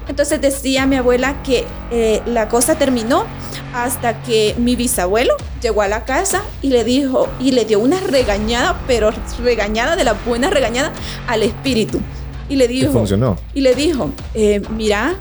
Entonces 0.08 0.40
decía 0.40 0.86
mi 0.86 0.96
abuela 0.96 1.42
que 1.42 1.66
eh, 1.90 2.22
la 2.24 2.48
cosa 2.48 2.76
terminó 2.76 3.26
hasta 3.74 4.22
que 4.22 4.54
mi 4.56 4.74
bisabuelo 4.74 5.34
llegó 5.60 5.82
a 5.82 5.88
la 5.88 6.06
casa 6.06 6.42
y 6.62 6.70
le 6.70 6.82
dijo, 6.82 7.28
y 7.38 7.52
le 7.52 7.66
dio 7.66 7.78
una 7.78 8.00
regañada, 8.00 8.80
pero 8.86 9.10
regañada 9.42 9.96
de 9.96 10.04
la 10.04 10.14
buena 10.14 10.48
regañada 10.48 10.92
al 11.26 11.42
espíritu. 11.42 12.00
Y 12.48 12.56
le 12.56 12.68
dijo, 12.68 12.90
funcionó? 12.92 13.36
Y 13.52 13.60
le 13.60 13.74
dijo, 13.74 14.10
eh, 14.32 14.62
mira, 14.70 15.16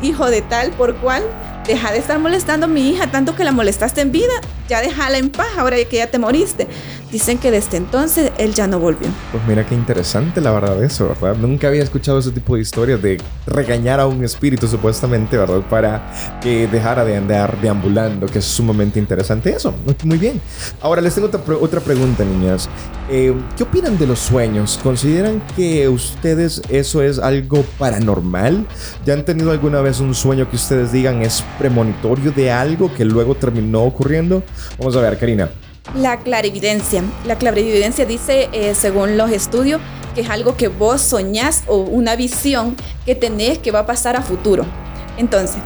hijo 0.00 0.30
de 0.30 0.40
tal 0.40 0.70
por 0.70 0.96
cual, 0.96 1.22
deja 1.66 1.92
de 1.92 1.98
estar 1.98 2.18
molestando 2.18 2.66
a 2.66 2.68
mi 2.68 2.90
hija 2.90 3.06
tanto 3.10 3.36
que 3.36 3.44
la 3.44 3.52
molestaste 3.52 4.00
en 4.00 4.12
vida, 4.12 4.32
ya 4.72 4.80
déjala 4.80 5.18
en 5.18 5.28
paz 5.28 5.48
ahora 5.58 5.76
que 5.84 5.96
ya 5.98 6.06
te 6.06 6.18
moriste. 6.18 6.66
Dicen 7.10 7.36
que 7.36 7.50
desde 7.50 7.76
entonces 7.76 8.32
él 8.38 8.54
ya 8.54 8.66
no 8.66 8.78
volvió. 8.78 9.06
Pues 9.30 9.44
mira 9.46 9.66
qué 9.66 9.74
interesante 9.74 10.40
la 10.40 10.50
verdad 10.50 10.82
eso, 10.82 11.08
¿verdad? 11.08 11.36
Nunca 11.36 11.68
había 11.68 11.82
escuchado 11.82 12.18
ese 12.18 12.30
tipo 12.30 12.54
de 12.54 12.62
historias 12.62 13.02
de 13.02 13.20
regañar 13.46 14.00
a 14.00 14.06
un 14.06 14.24
espíritu 14.24 14.66
supuestamente, 14.66 15.36
¿verdad? 15.36 15.60
Para 15.68 16.10
que 16.40 16.66
dejara 16.68 17.04
de 17.04 17.18
andar 17.18 17.60
deambulando, 17.60 18.26
que 18.26 18.38
es 18.38 18.46
sumamente 18.46 18.98
interesante 18.98 19.50
eso. 19.50 19.74
Muy 20.04 20.16
bien. 20.16 20.40
Ahora 20.80 21.02
les 21.02 21.14
tengo 21.14 21.26
otra, 21.28 21.42
otra 21.60 21.80
pregunta, 21.80 22.24
niñas. 22.24 22.70
Eh, 23.10 23.34
¿Qué 23.58 23.64
opinan 23.64 23.98
de 23.98 24.06
los 24.06 24.20
sueños? 24.20 24.80
¿Consideran 24.82 25.42
que 25.54 25.90
ustedes 25.90 26.62
eso 26.70 27.02
es 27.02 27.18
algo 27.18 27.62
paranormal? 27.78 28.66
¿Ya 29.04 29.12
han 29.12 29.26
tenido 29.26 29.50
alguna 29.50 29.82
vez 29.82 30.00
un 30.00 30.14
sueño 30.14 30.48
que 30.48 30.56
ustedes 30.56 30.92
digan 30.92 31.20
es 31.20 31.44
premonitorio 31.58 32.32
de 32.32 32.50
algo 32.50 32.94
que 32.94 33.04
luego 33.04 33.34
terminó 33.34 33.82
ocurriendo? 33.82 34.42
Vamos 34.78 34.96
a 34.96 35.00
ver, 35.00 35.18
Karina. 35.18 35.50
La 35.96 36.20
clarividencia. 36.20 37.02
La 37.26 37.36
clarividencia 37.36 38.06
dice, 38.06 38.48
eh, 38.52 38.74
según 38.74 39.16
los 39.16 39.30
estudios, 39.30 39.80
que 40.14 40.22
es 40.22 40.30
algo 40.30 40.56
que 40.56 40.68
vos 40.68 41.00
soñás 41.00 41.64
o 41.66 41.78
una 41.78 42.16
visión 42.16 42.76
que 43.04 43.14
tenés 43.14 43.58
que 43.58 43.70
va 43.70 43.80
a 43.80 43.86
pasar 43.86 44.16
a 44.16 44.22
futuro. 44.22 44.64
Entonces, 45.18 45.60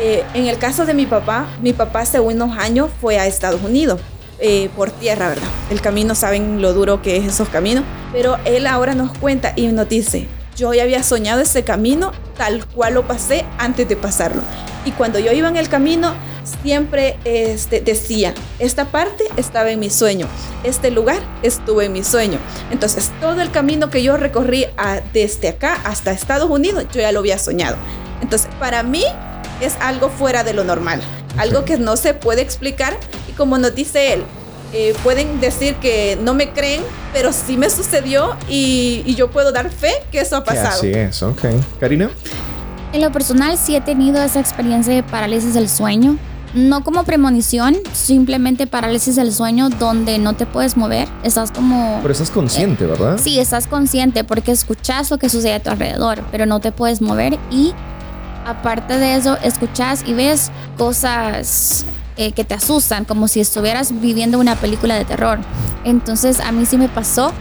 eh, 0.00 0.24
en 0.34 0.46
el 0.46 0.58
caso 0.58 0.86
de 0.86 0.94
mi 0.94 1.06
papá, 1.06 1.46
mi 1.62 1.72
papá 1.72 2.00
hace 2.00 2.20
unos 2.20 2.56
años 2.58 2.90
fue 3.00 3.18
a 3.18 3.26
Estados 3.26 3.62
Unidos 3.62 4.00
eh, 4.38 4.68
por 4.76 4.90
tierra, 4.90 5.28
¿verdad? 5.28 5.48
El 5.70 5.80
camino, 5.80 6.14
saben 6.14 6.60
lo 6.60 6.72
duro 6.72 7.02
que 7.02 7.16
es 7.16 7.24
esos 7.24 7.48
caminos, 7.48 7.84
pero 8.12 8.36
él 8.44 8.66
ahora 8.66 8.94
nos 8.94 9.16
cuenta 9.18 9.52
y 9.56 9.66
nos 9.68 9.88
dice, 9.88 10.28
yo 10.56 10.74
ya 10.74 10.82
había 10.82 11.02
soñado 11.02 11.40
ese 11.40 11.64
camino 11.64 12.12
tal 12.36 12.66
cual 12.66 12.94
lo 12.94 13.06
pasé 13.06 13.44
antes 13.58 13.88
de 13.88 13.96
pasarlo. 13.96 14.42
Y 14.84 14.90
cuando 14.92 15.18
yo 15.18 15.32
iba 15.32 15.48
en 15.48 15.56
el 15.56 15.68
camino, 15.68 16.14
siempre 16.62 17.16
este, 17.24 17.80
decía, 17.80 18.34
esta 18.58 18.86
parte 18.86 19.24
estaba 19.36 19.70
en 19.70 19.80
mi 19.80 19.90
sueño, 19.90 20.28
este 20.62 20.90
lugar 20.90 21.18
estuvo 21.42 21.82
en 21.82 21.92
mi 21.92 22.04
sueño. 22.04 22.38
Entonces, 22.70 23.10
todo 23.20 23.40
el 23.40 23.50
camino 23.50 23.90
que 23.90 24.02
yo 24.02 24.16
recorrí 24.16 24.66
desde 25.12 25.48
acá 25.48 25.80
hasta 25.84 26.12
Estados 26.12 26.50
Unidos, 26.50 26.84
yo 26.92 27.00
ya 27.00 27.12
lo 27.12 27.20
había 27.20 27.38
soñado. 27.38 27.76
Entonces, 28.22 28.48
para 28.58 28.82
mí 28.82 29.04
es 29.60 29.74
algo 29.80 30.08
fuera 30.10 30.44
de 30.44 30.52
lo 30.52 30.64
normal, 30.64 31.00
algo 31.36 31.64
que 31.64 31.78
no 31.78 31.96
se 31.96 32.14
puede 32.14 32.42
explicar 32.42 32.96
y 33.28 33.32
como 33.32 33.58
nos 33.58 33.74
dice 33.74 34.12
él, 34.14 34.24
eh, 34.72 34.92
pueden 35.04 35.40
decir 35.40 35.76
que 35.76 36.18
no 36.20 36.34
me 36.34 36.50
creen, 36.52 36.82
pero 37.12 37.32
sí 37.32 37.56
me 37.56 37.70
sucedió 37.70 38.36
y, 38.48 39.14
yo 39.14 39.30
puedo 39.30 39.52
dar 39.52 39.70
fe 39.70 39.92
que 40.10 40.20
eso 40.20 40.36
ha 40.36 40.42
pasado. 40.42 40.78
Así 40.78 40.90
es, 40.90 41.22
ok. 41.22 41.42
Karina. 41.78 42.10
En 42.92 43.00
lo 43.00 43.12
personal 43.12 43.56
sí 43.56 43.76
he 43.76 43.80
tenido 43.80 44.20
esa 44.22 44.40
experiencia 44.40 44.92
de 44.92 45.04
parálisis 45.04 45.54
del 45.54 45.68
sueño 45.68 46.18
no 46.54 46.84
como 46.84 47.04
premonición, 47.04 47.76
simplemente 47.92 48.66
parálisis 48.66 49.16
del 49.16 49.32
sueño 49.32 49.68
donde 49.68 50.18
no 50.18 50.34
te 50.34 50.46
puedes 50.46 50.76
mover. 50.76 51.08
Estás 51.22 51.50
como... 51.50 51.98
Pero 52.00 52.12
estás 52.12 52.30
consciente, 52.30 52.86
¿verdad? 52.86 53.18
Sí, 53.22 53.38
estás 53.38 53.66
consciente 53.66 54.24
porque 54.24 54.52
escuchas 54.52 55.10
lo 55.10 55.18
que 55.18 55.28
sucede 55.28 55.54
a 55.54 55.62
tu 55.62 55.70
alrededor, 55.70 56.22
pero 56.30 56.46
no 56.46 56.60
te 56.60 56.72
puedes 56.72 57.02
mover 57.02 57.38
y 57.50 57.72
aparte 58.46 58.98
de 58.98 59.16
eso, 59.16 59.36
escuchas 59.42 60.04
y 60.06 60.14
ves 60.14 60.50
cosas 60.78 61.84
eh, 62.16 62.32
que 62.32 62.44
te 62.44 62.54
asustan, 62.54 63.04
como 63.04 63.26
si 63.26 63.40
estuvieras 63.40 64.00
viviendo 64.00 64.38
una 64.38 64.54
película 64.56 64.94
de 64.94 65.04
terror. 65.04 65.38
Entonces 65.84 66.40
a 66.40 66.52
mí 66.52 66.66
sí 66.66 66.78
me 66.78 66.88
pasó 66.88 67.32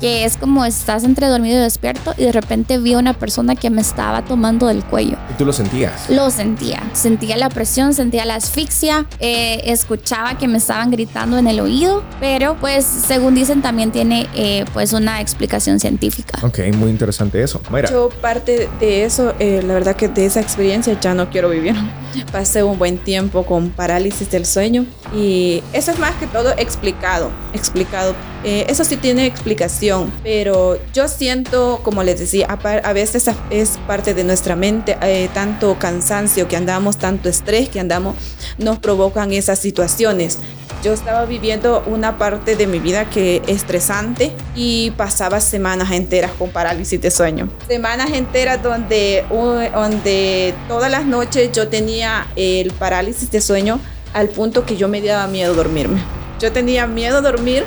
que 0.00 0.24
es 0.24 0.36
como 0.36 0.64
estás 0.64 1.04
entre 1.04 1.28
dormido 1.28 1.58
y 1.58 1.62
despierto 1.62 2.14
y 2.16 2.24
de 2.24 2.32
repente 2.32 2.78
vi 2.78 2.94
a 2.94 2.98
una 2.98 3.14
persona 3.14 3.56
que 3.56 3.70
me 3.70 3.80
estaba 3.80 4.24
tomando 4.24 4.66
del 4.66 4.84
cuello. 4.84 5.16
¿Y 5.30 5.34
tú 5.34 5.44
lo 5.44 5.52
sentías? 5.52 6.08
Lo 6.10 6.30
sentía. 6.30 6.82
Sentía 6.92 7.36
la 7.36 7.48
presión, 7.48 7.94
sentía 7.94 8.24
la 8.24 8.36
asfixia, 8.36 9.06
eh, 9.20 9.62
escuchaba 9.64 10.38
que 10.38 10.48
me 10.48 10.58
estaban 10.58 10.90
gritando 10.90 11.38
en 11.38 11.46
el 11.46 11.60
oído, 11.60 12.02
pero 12.20 12.56
pues 12.60 12.84
según 12.84 13.34
dicen 13.34 13.62
también 13.62 13.92
tiene 13.92 14.28
eh, 14.34 14.64
pues 14.72 14.92
una 14.92 15.20
explicación 15.20 15.80
científica. 15.80 16.38
Ok, 16.42 16.58
muy 16.76 16.90
interesante 16.90 17.42
eso. 17.42 17.60
Mayra. 17.70 17.90
Yo 17.90 18.08
parte 18.20 18.68
de 18.80 19.04
eso, 19.04 19.34
eh, 19.38 19.62
la 19.64 19.74
verdad 19.74 19.96
que 19.96 20.08
de 20.08 20.26
esa 20.26 20.40
experiencia 20.40 20.98
ya 21.00 21.14
no 21.14 21.30
quiero 21.30 21.50
vivir. 21.50 21.74
Pasé 22.32 22.62
un 22.62 22.78
buen 22.78 22.98
tiempo 22.98 23.44
con 23.44 23.70
parálisis 23.70 24.30
del 24.30 24.46
sueño 24.46 24.86
y 25.14 25.62
eso 25.72 25.90
es 25.90 25.98
más 25.98 26.14
que 26.16 26.26
todo 26.26 26.52
explicado, 26.56 27.30
explicado. 27.52 28.14
Eso 28.44 28.84
sí 28.84 28.96
tiene 28.96 29.26
explicación 29.26 30.12
pero 30.22 30.78
yo 30.92 31.08
siento, 31.08 31.80
como 31.82 32.02
les 32.02 32.18
decía, 32.18 32.46
a, 32.48 32.92
veces 32.92 33.30
es 33.50 33.78
parte 33.86 34.14
de 34.14 34.24
nuestra 34.24 34.56
mente, 34.56 34.96
eh, 35.02 35.28
tanto 35.32 35.78
cansancio 35.78 36.48
que 36.48 36.56
andamos, 36.56 36.96
tanto 36.98 37.28
estrés 37.28 37.68
que 37.68 37.80
andamos, 37.80 38.16
nos 38.58 38.78
provocan 38.78 39.32
esas 39.32 39.58
situaciones. 39.58 40.38
Yo 40.82 40.92
estaba 40.92 41.24
viviendo 41.24 41.82
una 41.86 42.18
parte 42.18 42.54
de 42.54 42.66
mi 42.66 42.78
vida 42.78 43.08
que 43.08 43.42
estresante 43.46 44.32
y 44.54 44.90
pasaba 44.92 45.40
semanas 45.40 45.90
enteras 45.90 46.32
con 46.32 46.50
parálisis 46.50 47.00
de 47.00 47.10
sueño. 47.10 47.48
Semanas 47.66 48.10
enteras 48.12 48.62
donde, 48.62 49.24
donde 49.30 50.54
todas 50.68 50.90
las 50.90 51.06
noches 51.06 51.50
yo 51.52 51.68
tenía 51.68 52.26
el 52.36 52.72
parálisis 52.72 53.30
de 53.30 53.40
sueño 53.40 53.80
al 54.12 54.28
punto 54.28 54.64
que 54.66 54.76
yo 54.76 54.88
me 54.88 55.00
daba 55.00 55.26
miedo 55.26 55.54
dormirme. 55.54 56.25
Yo 56.40 56.52
tenía 56.52 56.86
miedo 56.86 57.18
a 57.18 57.20
dormir 57.20 57.64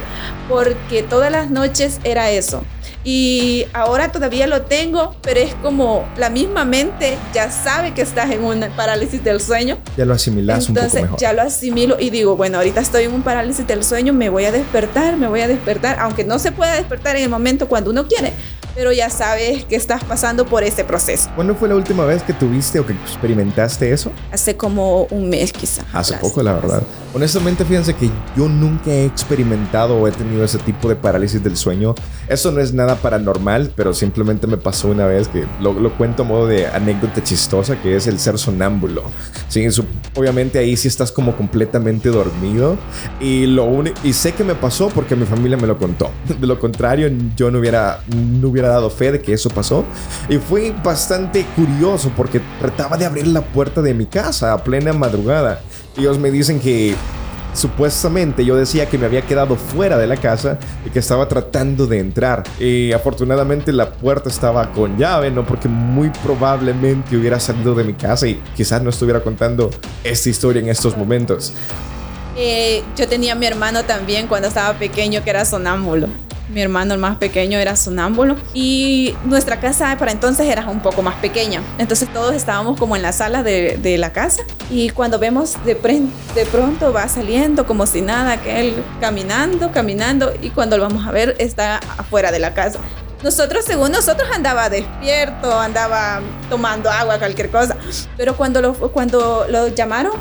porque 0.48 1.04
todas 1.04 1.32
las 1.32 1.50
noches 1.50 2.00
era 2.04 2.32
eso. 2.32 2.64
Y 3.04 3.66
ahora 3.72 4.12
todavía 4.12 4.46
lo 4.46 4.64
tengo, 4.64 5.16
pero 5.22 5.40
es 5.40 5.56
como 5.56 6.06
la 6.18 6.30
misma 6.30 6.66
mente 6.66 7.18
ya 7.34 7.50
sabe 7.50 7.94
que 7.94 8.02
estás 8.02 8.30
en 8.30 8.44
una 8.44 8.68
parálisis 8.76 9.24
del 9.24 9.40
sueño. 9.40 9.78
Ya 9.96 10.04
lo 10.06 10.14
asimilas 10.14 10.68
un 10.68 10.76
poco 10.76 10.86
Entonces 10.86 11.02
mejor. 11.04 11.20
ya 11.20 11.32
lo 11.32 11.42
asimilo 11.42 11.98
y 11.98 12.10
digo, 12.10 12.36
bueno, 12.36 12.58
ahorita 12.58 12.82
estoy 12.82 13.06
en 13.06 13.14
un 13.14 13.22
parálisis 13.22 13.66
del 13.66 13.86
sueño, 13.86 14.12
me 14.12 14.28
voy 14.28 14.46
a 14.46 14.52
despertar, 14.52 15.16
me 15.16 15.30
voy 15.30 15.42
a 15.42 15.48
despertar, 15.48 15.98
aunque 16.00 16.26
no 16.26 16.40
se 16.40 16.52
pueda 16.52 16.74
despertar 16.74 17.16
en 17.16 17.24
el 17.24 17.30
momento 17.30 17.70
cuando 17.70 17.90
uno 17.90 18.06
quiere, 18.06 18.34
pero 18.76 18.92
ya 18.92 19.10
sabes 19.10 19.66
que 19.66 19.76
estás 19.76 20.04
pasando 20.04 20.46
por 20.46 20.64
ese 20.64 20.84
proceso. 20.84 21.30
¿Cuándo 21.36 21.56
fue 21.56 21.68
la 21.70 21.76
última 21.76 22.06
vez 22.06 22.24
que 22.24 22.34
tuviste 22.34 22.80
o 22.80 22.86
que 22.86 22.94
experimentaste 22.94 23.92
eso? 23.92 24.12
Hace 24.32 24.56
como 24.58 25.04
un 25.06 25.30
mes 25.30 25.52
quizá. 25.54 25.84
Hace 25.94 26.16
atrás. 26.16 26.30
poco, 26.30 26.44
la 26.44 26.54
verdad. 26.54 26.84
Honestamente, 27.14 27.66
fíjense 27.66 27.94
que 27.96 28.10
yo 28.38 28.48
nunca 28.48 28.92
he 28.92 29.06
experimentado 29.06 29.96
o 29.98 30.08
he 30.08 30.12
tenido 30.12 30.44
ese 30.44 30.58
tipo 30.60 30.90
de 30.90 30.96
parálisis 30.96 31.44
del 31.44 31.58
sueño. 31.58 31.96
Eso 32.28 32.52
no 32.52 32.62
es 32.62 32.74
nada 32.74 32.96
paranormal, 32.96 33.74
pero 33.76 33.94
simplemente 33.94 34.46
me 34.48 34.58
pasó 34.58 34.90
una 34.90 35.06
vez 35.06 35.28
que 35.28 35.46
lo, 35.60 35.74
lo 35.74 35.96
cuento 35.98 36.24
a 36.24 36.26
modo 36.26 36.48
de 36.48 36.68
anécdota 36.68 37.24
chistosa, 37.24 37.82
que 37.82 37.96
es 37.96 38.08
el 38.08 38.20
ser 38.20 38.38
sonámbulo. 38.38 39.04
Sí, 39.48 39.64
eso- 39.64 39.86
obviamente 40.16 40.60
ahí 40.60 40.78
sí 40.78 40.88
estás 40.88 41.12
como 41.12 41.36
completamente 41.36 42.10
dormido. 42.10 42.78
Y, 43.20 43.46
lo 43.48 43.70
y 44.04 44.14
sé 44.14 44.34
que 44.34 44.44
me 44.44 44.56
pasó 44.56 44.90
porque 44.90 45.16
mi 45.16 45.26
familia 45.26 45.58
me 45.58 45.68
lo 45.68 45.78
contó. 45.78 46.12
De 46.40 46.46
lo 46.48 46.60
contrario, 46.60 47.10
yo 47.36 47.50
no 47.52 47.60
hubiera, 47.60 48.02
no 48.16 48.50
hubiera 48.50 48.69
dado 48.70 48.90
fe 48.90 49.12
de 49.12 49.22
que 49.22 49.34
eso 49.34 49.50
pasó. 49.50 49.86
Y 50.30 50.38
fue 50.38 50.74
bastante 50.84 51.46
curioso 51.56 52.12
porque 52.16 52.42
trataba 52.60 52.98
de 52.98 53.06
abrir 53.06 53.28
la 53.28 53.42
puerta 53.42 53.82
de 53.82 53.94
mi 53.94 54.06
casa 54.06 54.54
a 54.54 54.64
plena 54.64 54.94
madrugada. 54.94 55.62
Ellos 55.98 56.18
me 56.18 56.32
dicen 56.32 56.60
que 56.60 56.96
supuestamente 57.54 58.46
yo 58.46 58.56
decía 58.56 58.88
que 58.88 58.98
me 58.98 59.06
había 59.06 59.22
quedado 59.22 59.56
fuera 59.56 59.98
de 59.98 60.08
la 60.08 60.18
casa 60.18 60.58
y 60.86 60.90
que 60.90 61.00
estaba 61.00 61.28
tratando 61.28 61.88
de 61.88 62.00
entrar. 62.00 62.44
Y 62.60 62.92
afortunadamente 62.92 63.72
la 63.74 63.92
puerta 63.92 64.30
estaba 64.30 64.72
con 64.72 64.98
llave, 64.98 65.32
¿no? 65.32 65.46
Porque 65.46 65.68
muy 65.68 66.10
probablemente 66.24 67.18
hubiera 67.18 67.40
salido 67.40 67.76
de 67.76 67.84
mi 67.84 67.94
casa 67.94 68.28
y 68.28 68.42
quizás 68.56 68.82
no 68.82 68.90
estuviera 68.90 69.22
contando 69.22 69.70
esta 70.04 70.30
historia 70.30 70.62
en 70.62 70.70
estos 70.70 70.96
momentos. 70.98 71.54
Eh, 72.36 72.84
yo 72.96 73.08
tenía 73.08 73.34
a 73.34 73.36
mi 73.36 73.46
hermano 73.46 73.84
también 73.84 74.28
cuando 74.28 74.48
estaba 74.48 74.78
pequeño 74.78 75.24
que 75.24 75.30
era 75.30 75.44
sonámbulo. 75.44 76.08
Mi 76.50 76.62
hermano 76.62 76.96
el 76.96 77.00
más 77.00 77.18
pequeño 77.18 77.60
era 77.60 77.76
sonámbulo 77.76 78.36
y 78.56 79.16
nuestra 79.26 79.60
casa 79.60 79.96
para 80.00 80.12
entonces 80.12 80.48
era 80.48 80.68
un 80.68 80.80
poco 80.80 81.04
más 81.04 81.16
pequeña. 81.16 81.62
Entonces 81.78 82.12
todos 82.12 82.34
estábamos 82.34 82.80
como 82.80 82.96
en 82.96 83.04
la 83.04 83.12
sala 83.12 83.44
de, 83.44 83.98
la 84.00 84.12
casa 84.12 84.42
y 84.70 84.90
cuando 84.90 85.20
vemos 85.20 85.64
de, 85.64 85.76
pre- 85.76 86.02
de 86.34 86.46
pronto 86.46 86.92
va 86.92 87.08
saliendo 87.08 87.68
como 87.68 87.86
si 87.86 88.02
nada, 88.02 88.42
que 88.42 88.60
él 88.60 88.84
caminando, 89.00 89.72
caminando 89.72 90.34
y 90.42 90.50
cuando 90.50 90.78
lo 90.78 90.84
vamos 90.84 91.08
a 91.08 91.12
ver 91.12 91.36
está 91.38 91.80
afuera 91.98 92.32
de 92.32 92.40
la 92.40 92.54
casa. 92.54 92.80
Nosotros, 93.22 93.66
según 93.66 93.92
nosotros, 93.92 94.30
andaba 94.34 94.70
despierto, 94.70 95.60
andaba 95.60 96.22
tomando 96.50 96.90
agua, 96.90 97.20
cualquier 97.20 97.50
cosa. 97.50 97.76
Pero 98.16 98.38
cuando 98.38 98.62
lo, 98.62 98.74
cuando 98.74 99.46
lo 99.50 99.68
llamaron, 99.68 100.14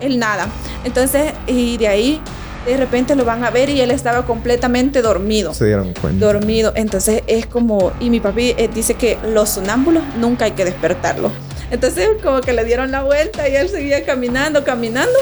él 0.00 0.18
nada. 0.18 0.46
Entonces, 0.82 1.34
y 1.46 1.76
de 1.76 1.88
ahí, 1.88 2.20
de 2.66 2.76
repente 2.76 3.14
lo 3.14 3.24
van 3.24 3.44
a 3.44 3.50
ver 3.50 3.70
y 3.70 3.80
él 3.80 3.90
estaba 3.90 4.26
completamente 4.26 5.02
dormido. 5.02 5.54
Se 5.54 5.66
dieron 5.66 5.94
cuenta. 5.94 6.26
Dormido. 6.26 6.72
Entonces 6.74 7.22
es 7.26 7.46
como, 7.46 7.92
y 8.00 8.10
mi 8.10 8.20
papi 8.20 8.54
eh, 8.56 8.68
dice 8.72 8.94
que 8.94 9.18
los 9.32 9.50
sonámbulos 9.50 10.02
nunca 10.18 10.46
hay 10.46 10.52
que 10.52 10.64
despertarlo. 10.64 11.30
Entonces 11.70 12.08
como 12.22 12.40
que 12.40 12.52
le 12.52 12.64
dieron 12.64 12.90
la 12.90 13.02
vuelta 13.02 13.48
y 13.48 13.56
él 13.56 13.68
seguía 13.68 14.04
caminando, 14.04 14.64
caminando. 14.64 15.18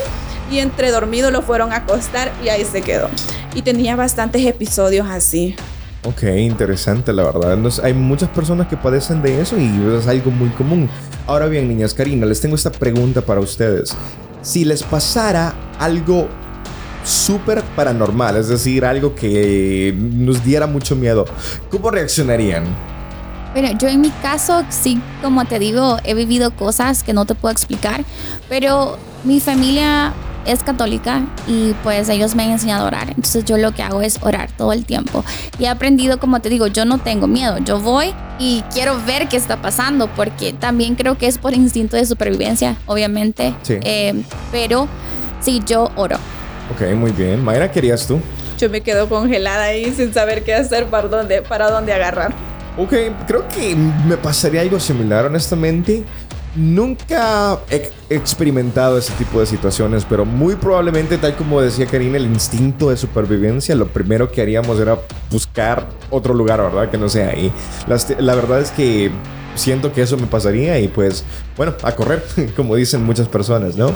Y 0.51 0.59
entre 0.59 0.91
dormido 0.91 1.31
lo 1.31 1.43
fueron 1.43 1.73
a 1.73 1.77
acostar 1.77 2.33
y 2.45 2.49
ahí 2.49 2.65
se 2.65 2.83
quedó. 2.83 3.09
Y 3.55 3.63
tenía 3.63 3.97
bastantes 3.97 4.45
episodios 4.45 5.07
así. 5.09 5.57
Ok, 6.05 6.23
interesante, 6.37 7.15
la 7.15 7.25
verdad. 7.25 7.71
Sé, 7.71 7.81
hay 7.83 7.95
muchas 7.95 8.29
personas 8.29 8.69
que 8.69 8.77
padecen 8.77 9.23
de 9.23 9.41
eso 9.41 9.57
y 9.59 9.97
es 9.99 10.07
algo 10.07 10.31
muy 10.31 10.51
común. 10.51 10.91
Ahora 11.27 11.47
bien, 11.47 11.67
niñas, 11.67 11.95
Karina, 11.95 12.27
les 12.27 12.41
tengo 12.43 12.57
esta 12.57 12.71
pregunta 12.71 13.23
para 13.23 13.41
ustedes. 13.41 13.97
Si 14.43 14.67
les 14.67 14.83
pasara 14.83 15.55
algo 15.79 16.29
súper 17.05 17.63
paranormal, 17.77 18.37
es 18.37 18.49
decir, 18.49 18.85
algo 18.85 19.15
que 19.15 19.95
nos 19.97 20.43
diera 20.43 20.67
mucho 20.67 20.97
miedo, 20.97 21.27
¿cómo 21.71 21.91
reaccionarían? 21.91 22.65
Bueno, 23.53 23.71
yo 23.79 23.89
en 23.89 24.01
mi 24.01 24.11
caso, 24.11 24.65
sí, 24.69 25.01
como 25.23 25.45
te 25.45 25.61
digo, 25.61 25.99
he 26.03 26.15
vivido 26.15 26.51
cosas 26.57 27.05
que 27.05 27.13
no 27.13 27.25
te 27.25 27.37
puedo 27.37 27.53
explicar, 27.53 28.05
pero 28.49 28.99
mi 29.23 29.39
familia 29.39 30.13
es 30.45 30.63
católica 30.63 31.23
y 31.47 31.73
pues 31.83 32.09
ellos 32.09 32.35
me 32.35 32.43
han 32.43 32.51
enseñado 32.51 32.85
a 32.85 32.89
orar. 32.89 33.09
Entonces 33.11 33.45
yo 33.45 33.57
lo 33.57 33.73
que 33.73 33.83
hago 33.83 34.03
es 34.03 34.19
orar 34.23 34.51
todo 34.51 34.73
el 34.73 34.85
tiempo. 34.85 35.25
Y 35.59 35.65
he 35.65 35.69
aprendido, 35.69 36.19
como 36.19 36.41
te 36.41 36.49
digo, 36.49 36.67
yo 36.67 36.85
no 36.85 36.99
tengo 36.99 37.27
miedo. 37.27 37.59
Yo 37.59 37.81
voy 37.81 38.13
y 38.39 38.63
quiero 38.73 39.01
ver 39.07 39.29
qué 39.29 39.37
está 39.37 39.63
pasando 39.63 40.09
porque 40.09 40.53
también 40.53 40.97
creo 40.97 41.17
que 41.17 41.27
es 41.27 41.39
por 41.39 41.55
instinto 41.55 41.97
de 41.97 42.05
supervivencia, 42.07 42.77
obviamente. 42.87 43.55
Sí. 43.63 43.79
Eh, 43.83 44.23
pero 44.51 44.89
sí, 45.41 45.63
yo 45.65 45.91
oro. 45.97 46.19
Ok, 46.73 46.95
muy 46.95 47.13
bien. 47.13 47.43
Mayra, 47.45 47.71
¿qué 47.71 47.79
harías 47.81 48.07
tú? 48.07 48.21
Yo 48.59 48.71
me 48.71 48.81
quedo 48.81 49.09
congelada 49.09 49.65
ahí 49.65 49.93
sin 49.95 50.15
saber 50.15 50.45
qué 50.45 50.55
hacer, 50.55 50.87
para 50.87 51.09
dónde, 51.09 51.43
para 51.43 51.71
dónde 51.71 51.93
agarrar. 51.93 52.33
Ok, 52.79 52.93
creo 53.27 53.47
que 53.49 53.77
me 54.07 54.17
pasaría 54.17 54.61
algo 54.63 54.81
similar, 54.81 55.27
honestamente. 55.27 56.05
Nunca 56.57 57.59
he 57.69 57.91
experimentado 58.11 58.97
ese 58.97 59.13
tipo 59.15 59.41
de 59.41 59.47
situaciones, 59.47 60.07
pero 60.09 60.25
muy 60.25 60.55
probablemente, 60.55 61.19
tal 61.19 61.35
como 61.35 61.61
decía 61.61 61.85
Karina, 61.87 62.17
el 62.17 62.27
instinto 62.27 62.91
de 62.91 62.97
supervivencia, 62.97 63.75
lo 63.75 63.89
primero 63.89 64.31
que 64.31 64.41
haríamos 64.41 64.79
era 64.79 64.97
buscar 65.31 65.89
otro 66.11 66.33
lugar, 66.33 66.61
¿verdad? 66.63 66.89
Que 66.91 66.97
no 66.97 67.09
sea 67.09 67.31
ahí. 67.31 67.53
Las- 67.89 68.09
La, 68.21 68.37
verdad 68.37 68.61
es 68.61 68.71
que 68.71 69.11
siento 69.55 69.93
que 69.93 70.03
eso 70.03 70.17
me 70.17 70.27
pasaría 70.27 70.79
y 70.81 70.89
pues, 70.89 71.25
bueno, 71.57 71.75
a 71.83 71.93
correr, 71.93 72.25
como 72.57 72.77
dicen 72.77 73.05
muchas 73.05 73.29
personas, 73.29 73.77
¿no? 73.77 73.93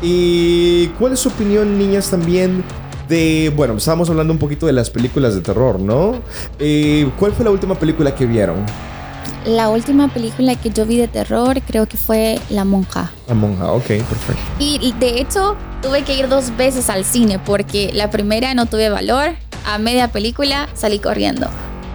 ¿Y 0.00 0.88
cuál 0.98 1.12
es 1.12 1.20
su 1.20 1.28
opinión, 1.28 1.78
niñas, 1.78 2.10
también? 2.10 2.64
De, 3.08 3.52
bueno, 3.54 3.74
estábamos 3.76 4.08
hablando 4.08 4.32
un 4.32 4.38
poquito 4.38 4.66
de 4.66 4.72
las 4.72 4.88
películas 4.88 5.34
de 5.34 5.42
terror, 5.42 5.78
¿no? 5.78 6.22
Eh, 6.58 7.10
¿Cuál 7.18 7.32
fue 7.32 7.44
la 7.44 7.50
última 7.50 7.74
película 7.74 8.14
que 8.14 8.24
vieron? 8.26 8.64
La 9.44 9.70
última 9.70 10.06
película 10.08 10.54
que 10.54 10.70
yo 10.70 10.86
vi 10.86 10.96
de 10.96 11.08
terror 11.08 11.60
creo 11.62 11.86
que 11.86 11.96
fue 11.96 12.38
La 12.48 12.64
Monja. 12.64 13.10
La 13.26 13.34
monja, 13.34 13.72
ok, 13.72 13.86
perfecto. 13.86 14.42
Y 14.60 14.94
de 15.00 15.20
hecho, 15.20 15.56
tuve 15.82 16.04
que 16.04 16.16
ir 16.16 16.28
dos 16.28 16.56
veces 16.56 16.88
al 16.88 17.04
cine 17.04 17.40
porque 17.40 17.90
la 17.92 18.08
primera 18.10 18.54
no 18.54 18.66
tuve 18.66 18.88
valor. 18.88 19.30
A 19.66 19.78
media 19.78 20.08
película 20.08 20.68
salí 20.74 21.00
corriendo. 21.00 21.48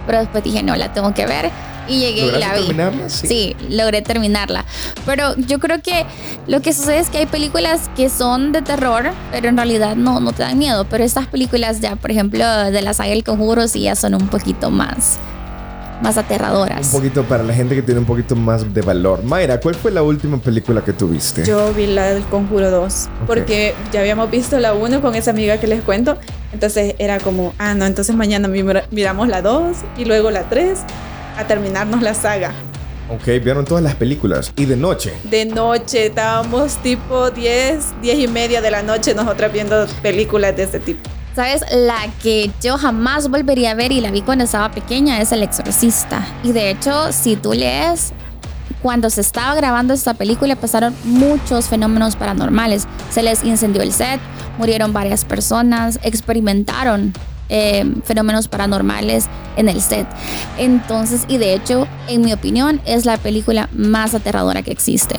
Pero 0.06 0.18
después 0.18 0.44
dije, 0.44 0.62
no, 0.62 0.76
la 0.76 0.92
tengo 0.92 1.14
que 1.14 1.26
ver. 1.26 1.50
Y 1.88 2.00
llegué 2.00 2.22
y 2.22 2.26
la 2.26 2.32
¿Lograste 2.32 2.60
vi. 2.60 2.66
terminarla? 2.66 3.08
Sí. 3.08 3.56
logré 3.70 4.02
terminarla. 4.02 4.64
Pero 5.06 5.34
yo 5.36 5.58
creo 5.58 5.80
que 5.82 6.04
lo 6.46 6.60
que 6.60 6.72
sucede 6.72 6.98
es 6.98 7.08
que 7.10 7.18
hay 7.18 7.26
películas 7.26 7.90
que 7.96 8.08
son 8.10 8.52
de 8.52 8.62
terror, 8.62 9.10
pero 9.32 9.48
en 9.48 9.56
realidad 9.56 9.96
no, 9.96 10.20
no 10.20 10.32
te 10.32 10.42
dan 10.42 10.58
miedo. 10.58 10.84
Pero 10.88 11.04
estas 11.04 11.26
películas 11.26 11.80
ya, 11.80 11.96
por 11.96 12.10
ejemplo, 12.10 12.46
de 12.70 12.82
la 12.82 12.92
saga 12.94 13.10
El 13.12 13.24
Conjuro, 13.24 13.66
sí 13.68 13.80
ya 13.82 13.94
son 13.94 14.14
un 14.14 14.28
poquito 14.28 14.70
más, 14.70 15.18
más 16.02 16.16
aterradoras. 16.18 16.86
Un 16.92 17.00
poquito 17.00 17.24
para 17.24 17.42
la 17.42 17.54
gente 17.54 17.74
que 17.74 17.82
tiene 17.82 18.00
un 18.00 18.06
poquito 18.06 18.36
más 18.36 18.72
de 18.74 18.82
valor. 18.82 19.24
Mayra, 19.24 19.58
¿cuál 19.58 19.74
fue 19.74 19.90
la 19.90 20.02
última 20.02 20.38
película 20.38 20.84
que 20.84 20.92
tuviste? 20.92 21.44
Yo 21.46 21.72
vi 21.72 21.86
la 21.86 22.06
del 22.12 22.22
Conjuro 22.24 22.70
2, 22.70 23.08
porque 23.26 23.74
ya 23.92 24.00
habíamos 24.00 24.30
visto 24.30 24.58
la 24.58 24.74
1 24.74 25.00
con 25.00 25.14
esa 25.14 25.30
amiga 25.30 25.58
que 25.58 25.66
les 25.66 25.82
cuento. 25.82 26.18
Entonces 26.52 26.94
era 26.98 27.18
como, 27.18 27.54
ah, 27.58 27.74
no, 27.74 27.84
entonces 27.86 28.14
mañana 28.14 28.46
mira- 28.48 28.84
miramos 28.90 29.28
la 29.28 29.42
2 29.42 29.76
y 29.96 30.04
luego 30.04 30.30
la 30.30 30.42
3 30.48 30.78
a 31.38 31.46
terminarnos 31.46 32.02
la 32.02 32.14
saga. 32.14 32.52
Ok, 33.10 33.42
vieron 33.42 33.64
todas 33.64 33.82
las 33.82 33.94
películas. 33.94 34.52
Y 34.56 34.66
de 34.66 34.76
noche. 34.76 35.14
De 35.24 35.46
noche 35.46 36.06
estábamos 36.06 36.76
tipo 36.78 37.30
10, 37.30 38.02
10 38.02 38.18
y 38.18 38.28
media 38.28 38.60
de 38.60 38.70
la 38.70 38.82
noche 38.82 39.14
nosotras 39.14 39.50
viendo 39.52 39.86
películas 40.02 40.54
de 40.56 40.64
ese 40.64 40.78
tipo. 40.78 41.08
¿Sabes? 41.34 41.62
La 41.72 42.08
que 42.22 42.50
yo 42.60 42.76
jamás 42.76 43.28
volvería 43.28 43.70
a 43.70 43.74
ver 43.74 43.92
y 43.92 44.00
la 44.00 44.10
vi 44.10 44.22
cuando 44.22 44.44
estaba 44.44 44.70
pequeña 44.72 45.20
es 45.20 45.32
El 45.32 45.42
Exorcista. 45.42 46.26
Y 46.42 46.52
de 46.52 46.70
hecho, 46.70 47.12
si 47.12 47.36
tú 47.36 47.52
lees, 47.54 48.12
cuando 48.82 49.08
se 49.08 49.20
estaba 49.20 49.54
grabando 49.54 49.94
esta 49.94 50.14
película 50.14 50.56
pasaron 50.56 50.94
muchos 51.04 51.68
fenómenos 51.68 52.16
paranormales. 52.16 52.86
Se 53.10 53.22
les 53.22 53.44
incendió 53.44 53.82
el 53.82 53.92
set, 53.92 54.20
murieron 54.58 54.92
varias 54.92 55.24
personas, 55.24 55.98
experimentaron 56.02 57.14
eh, 57.48 57.84
fenómenos 58.04 58.48
paranormales 58.48 59.26
en 59.56 59.68
el 59.68 59.80
set. 59.80 60.06
Entonces, 60.58 61.24
y 61.28 61.38
de 61.38 61.54
hecho, 61.54 61.86
en 62.08 62.22
mi 62.22 62.32
opinión, 62.32 62.80
es 62.84 63.04
la 63.04 63.16
película 63.16 63.68
más 63.72 64.14
aterradora 64.14 64.62
que 64.62 64.70
existe. 64.70 65.16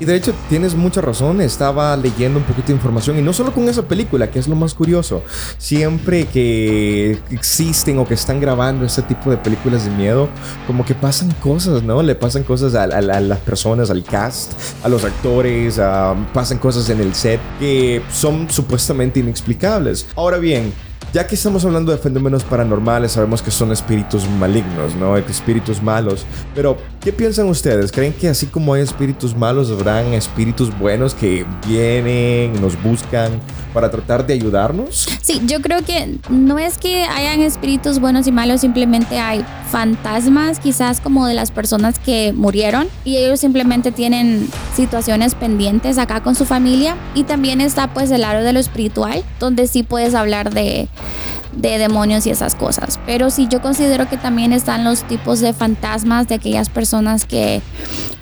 Y 0.00 0.04
de 0.04 0.14
hecho 0.14 0.32
tienes 0.48 0.76
mucha 0.76 1.00
razón, 1.00 1.40
estaba 1.40 1.96
leyendo 1.96 2.38
un 2.38 2.44
poquito 2.44 2.68
de 2.68 2.74
información 2.74 3.18
y 3.18 3.22
no 3.22 3.32
solo 3.32 3.52
con 3.52 3.68
esa 3.68 3.82
película, 3.82 4.30
que 4.30 4.38
es 4.38 4.46
lo 4.46 4.54
más 4.54 4.72
curioso, 4.74 5.24
siempre 5.56 6.26
que 6.26 7.18
existen 7.30 7.98
o 7.98 8.06
que 8.06 8.14
están 8.14 8.40
grabando 8.40 8.84
este 8.84 9.02
tipo 9.02 9.30
de 9.30 9.38
películas 9.38 9.84
de 9.84 9.90
miedo, 9.90 10.28
como 10.68 10.84
que 10.84 10.94
pasan 10.94 11.32
cosas, 11.42 11.82
¿no? 11.82 12.02
Le 12.02 12.14
pasan 12.14 12.44
cosas 12.44 12.76
a, 12.76 12.86
las 12.86 13.38
personas, 13.40 13.90
al 13.90 14.04
cast, 14.04 14.52
a 14.84 14.88
los 14.88 15.04
actores, 15.04 15.80
pasan 16.32 16.58
cosas 16.58 16.88
en 16.90 17.00
el 17.00 17.14
set 17.14 17.40
que 17.58 18.00
son 18.12 18.48
supuestamente 18.48 19.18
inexplicables. 19.18 20.06
Ahora 20.14 20.38
bien, 20.38 20.72
Ya 21.14 21.26
que 21.26 21.36
estamos 21.36 21.64
hablando 21.64 21.90
de 21.90 21.96
fenómenos 21.96 22.44
paranormales, 22.44 23.12
sabemos 23.12 23.40
que 23.40 23.50
son 23.50 23.72
espíritus 23.72 24.28
malignos, 24.28 24.94
¿no? 24.94 25.16
Espíritus 25.16 25.82
malos. 25.82 26.26
Pero, 26.54 26.76
¿qué 27.00 27.14
piensan 27.14 27.48
ustedes? 27.48 27.90
¿Creen 27.90 28.12
que 28.12 28.28
así 28.28 28.44
como 28.44 28.74
hay 28.74 28.82
espíritus 28.82 29.34
malos, 29.34 29.70
habrán 29.70 30.12
espíritus 30.12 30.76
buenos 30.78 31.14
que 31.14 31.46
vienen, 31.66 32.60
nos 32.60 32.80
buscan 32.82 33.40
para 33.72 33.90
tratar 33.90 34.26
de 34.26 34.34
ayudarnos? 34.34 35.08
Sí, 35.22 35.40
yo 35.46 35.62
creo 35.62 35.82
que 35.82 36.18
no 36.28 36.58
es 36.58 36.76
que 36.76 37.04
hayan 37.04 37.40
espíritus 37.40 38.00
buenos 38.00 38.26
y 38.26 38.32
malos, 38.32 38.60
simplemente 38.60 39.18
hay 39.18 39.44
fantasmas 39.70 40.58
quizás 40.58 41.00
como 41.00 41.26
de 41.26 41.34
las 41.34 41.50
personas 41.50 41.98
que 41.98 42.32
murieron 42.34 42.88
y 43.04 43.16
ellos 43.16 43.40
simplemente 43.40 43.92
tienen 43.92 44.48
situaciones 44.74 45.34
pendientes 45.34 45.98
acá 45.98 46.22
con 46.22 46.34
su 46.34 46.44
familia 46.44 46.96
y 47.14 47.24
también 47.24 47.60
está 47.60 47.92
pues 47.92 48.10
el 48.10 48.22
lado 48.22 48.42
de 48.42 48.52
lo 48.52 48.60
espiritual 48.60 49.22
donde 49.38 49.66
sí 49.66 49.82
puedes 49.82 50.14
hablar 50.14 50.52
de 50.52 50.88
de 51.52 51.78
demonios 51.78 52.26
y 52.26 52.30
esas 52.30 52.54
cosas. 52.54 52.98
Pero 53.06 53.30
sí, 53.30 53.48
yo 53.50 53.60
considero 53.62 54.08
que 54.08 54.16
también 54.16 54.52
están 54.52 54.84
los 54.84 55.02
tipos 55.04 55.40
de 55.40 55.52
fantasmas 55.52 56.28
de 56.28 56.36
aquellas 56.36 56.68
personas 56.68 57.24
que 57.24 57.62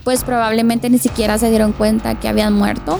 pues 0.05 0.23
probablemente 0.25 0.89
ni 0.89 0.99
siquiera 0.99 1.39
se 1.39 1.51
dieron 1.51 1.73
cuenta 1.73 2.19
que 2.19 2.29
habían 2.29 2.53
muerto. 2.53 2.99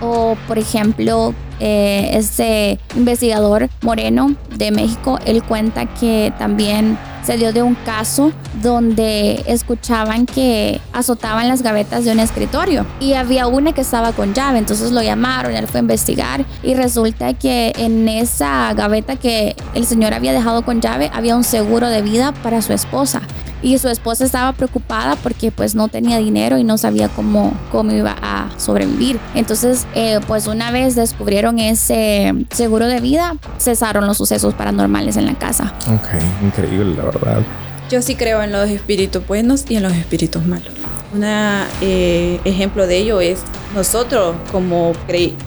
O 0.00 0.36
por 0.46 0.58
ejemplo, 0.58 1.34
eh, 1.58 2.10
este 2.12 2.78
investigador 2.94 3.70
moreno 3.80 4.34
de 4.54 4.70
México, 4.70 5.18
él 5.24 5.42
cuenta 5.42 5.86
que 5.86 6.32
también 6.38 6.98
se 7.26 7.36
dio 7.36 7.52
de 7.52 7.60
un 7.60 7.74
caso 7.74 8.30
donde 8.62 9.42
escuchaban 9.48 10.26
que 10.26 10.80
azotaban 10.92 11.48
las 11.48 11.62
gavetas 11.62 12.04
de 12.04 12.12
un 12.12 12.20
escritorio 12.20 12.86
y 13.00 13.14
había 13.14 13.48
una 13.48 13.72
que 13.72 13.80
estaba 13.80 14.12
con 14.12 14.32
llave, 14.32 14.58
entonces 14.58 14.92
lo 14.92 15.02
llamaron, 15.02 15.52
él 15.52 15.66
fue 15.66 15.80
a 15.80 15.82
investigar 15.82 16.44
y 16.62 16.74
resulta 16.74 17.34
que 17.34 17.72
en 17.76 18.08
esa 18.08 18.72
gaveta 18.74 19.16
que 19.16 19.56
el 19.74 19.86
señor 19.86 20.14
había 20.14 20.32
dejado 20.32 20.64
con 20.64 20.80
llave 20.80 21.10
había 21.12 21.34
un 21.34 21.42
seguro 21.42 21.88
de 21.88 22.00
vida 22.00 22.32
para 22.44 22.62
su 22.62 22.72
esposa 22.72 23.22
y 23.66 23.76
su 23.78 23.88
esposa 23.88 24.24
estaba 24.24 24.52
preocupada 24.52 25.16
porque 25.16 25.50
pues 25.50 25.74
no 25.74 25.88
tenía 25.88 26.18
dinero 26.18 26.56
y 26.56 26.62
no 26.62 26.78
sabía 26.78 27.08
cómo, 27.08 27.52
cómo 27.72 27.90
iba 27.90 28.14
a 28.22 28.48
sobrevivir. 28.58 29.18
Entonces 29.34 29.88
eh, 29.96 30.20
pues 30.28 30.46
una 30.46 30.70
vez 30.70 30.94
descubrieron 30.94 31.58
ese 31.58 32.32
seguro 32.50 32.86
de 32.86 33.00
vida, 33.00 33.34
cesaron 33.58 34.06
los 34.06 34.18
sucesos 34.18 34.54
paranormales 34.54 35.16
en 35.16 35.26
la 35.26 35.34
casa. 35.34 35.74
Ok, 35.88 36.44
increíble 36.44 36.94
la 36.94 37.06
verdad. 37.06 37.42
Yo 37.90 38.02
sí 38.02 38.14
creo 38.14 38.40
en 38.40 38.52
los 38.52 38.70
espíritus 38.70 39.26
buenos 39.26 39.64
y 39.68 39.74
en 39.74 39.82
los 39.82 39.94
espíritus 39.94 40.46
malos. 40.46 40.70
Un 41.16 41.24
eh, 41.24 42.40
ejemplo 42.44 42.86
de 42.86 42.98
ello 42.98 43.22
es 43.22 43.38
nosotros 43.74 44.36
como 44.52 44.92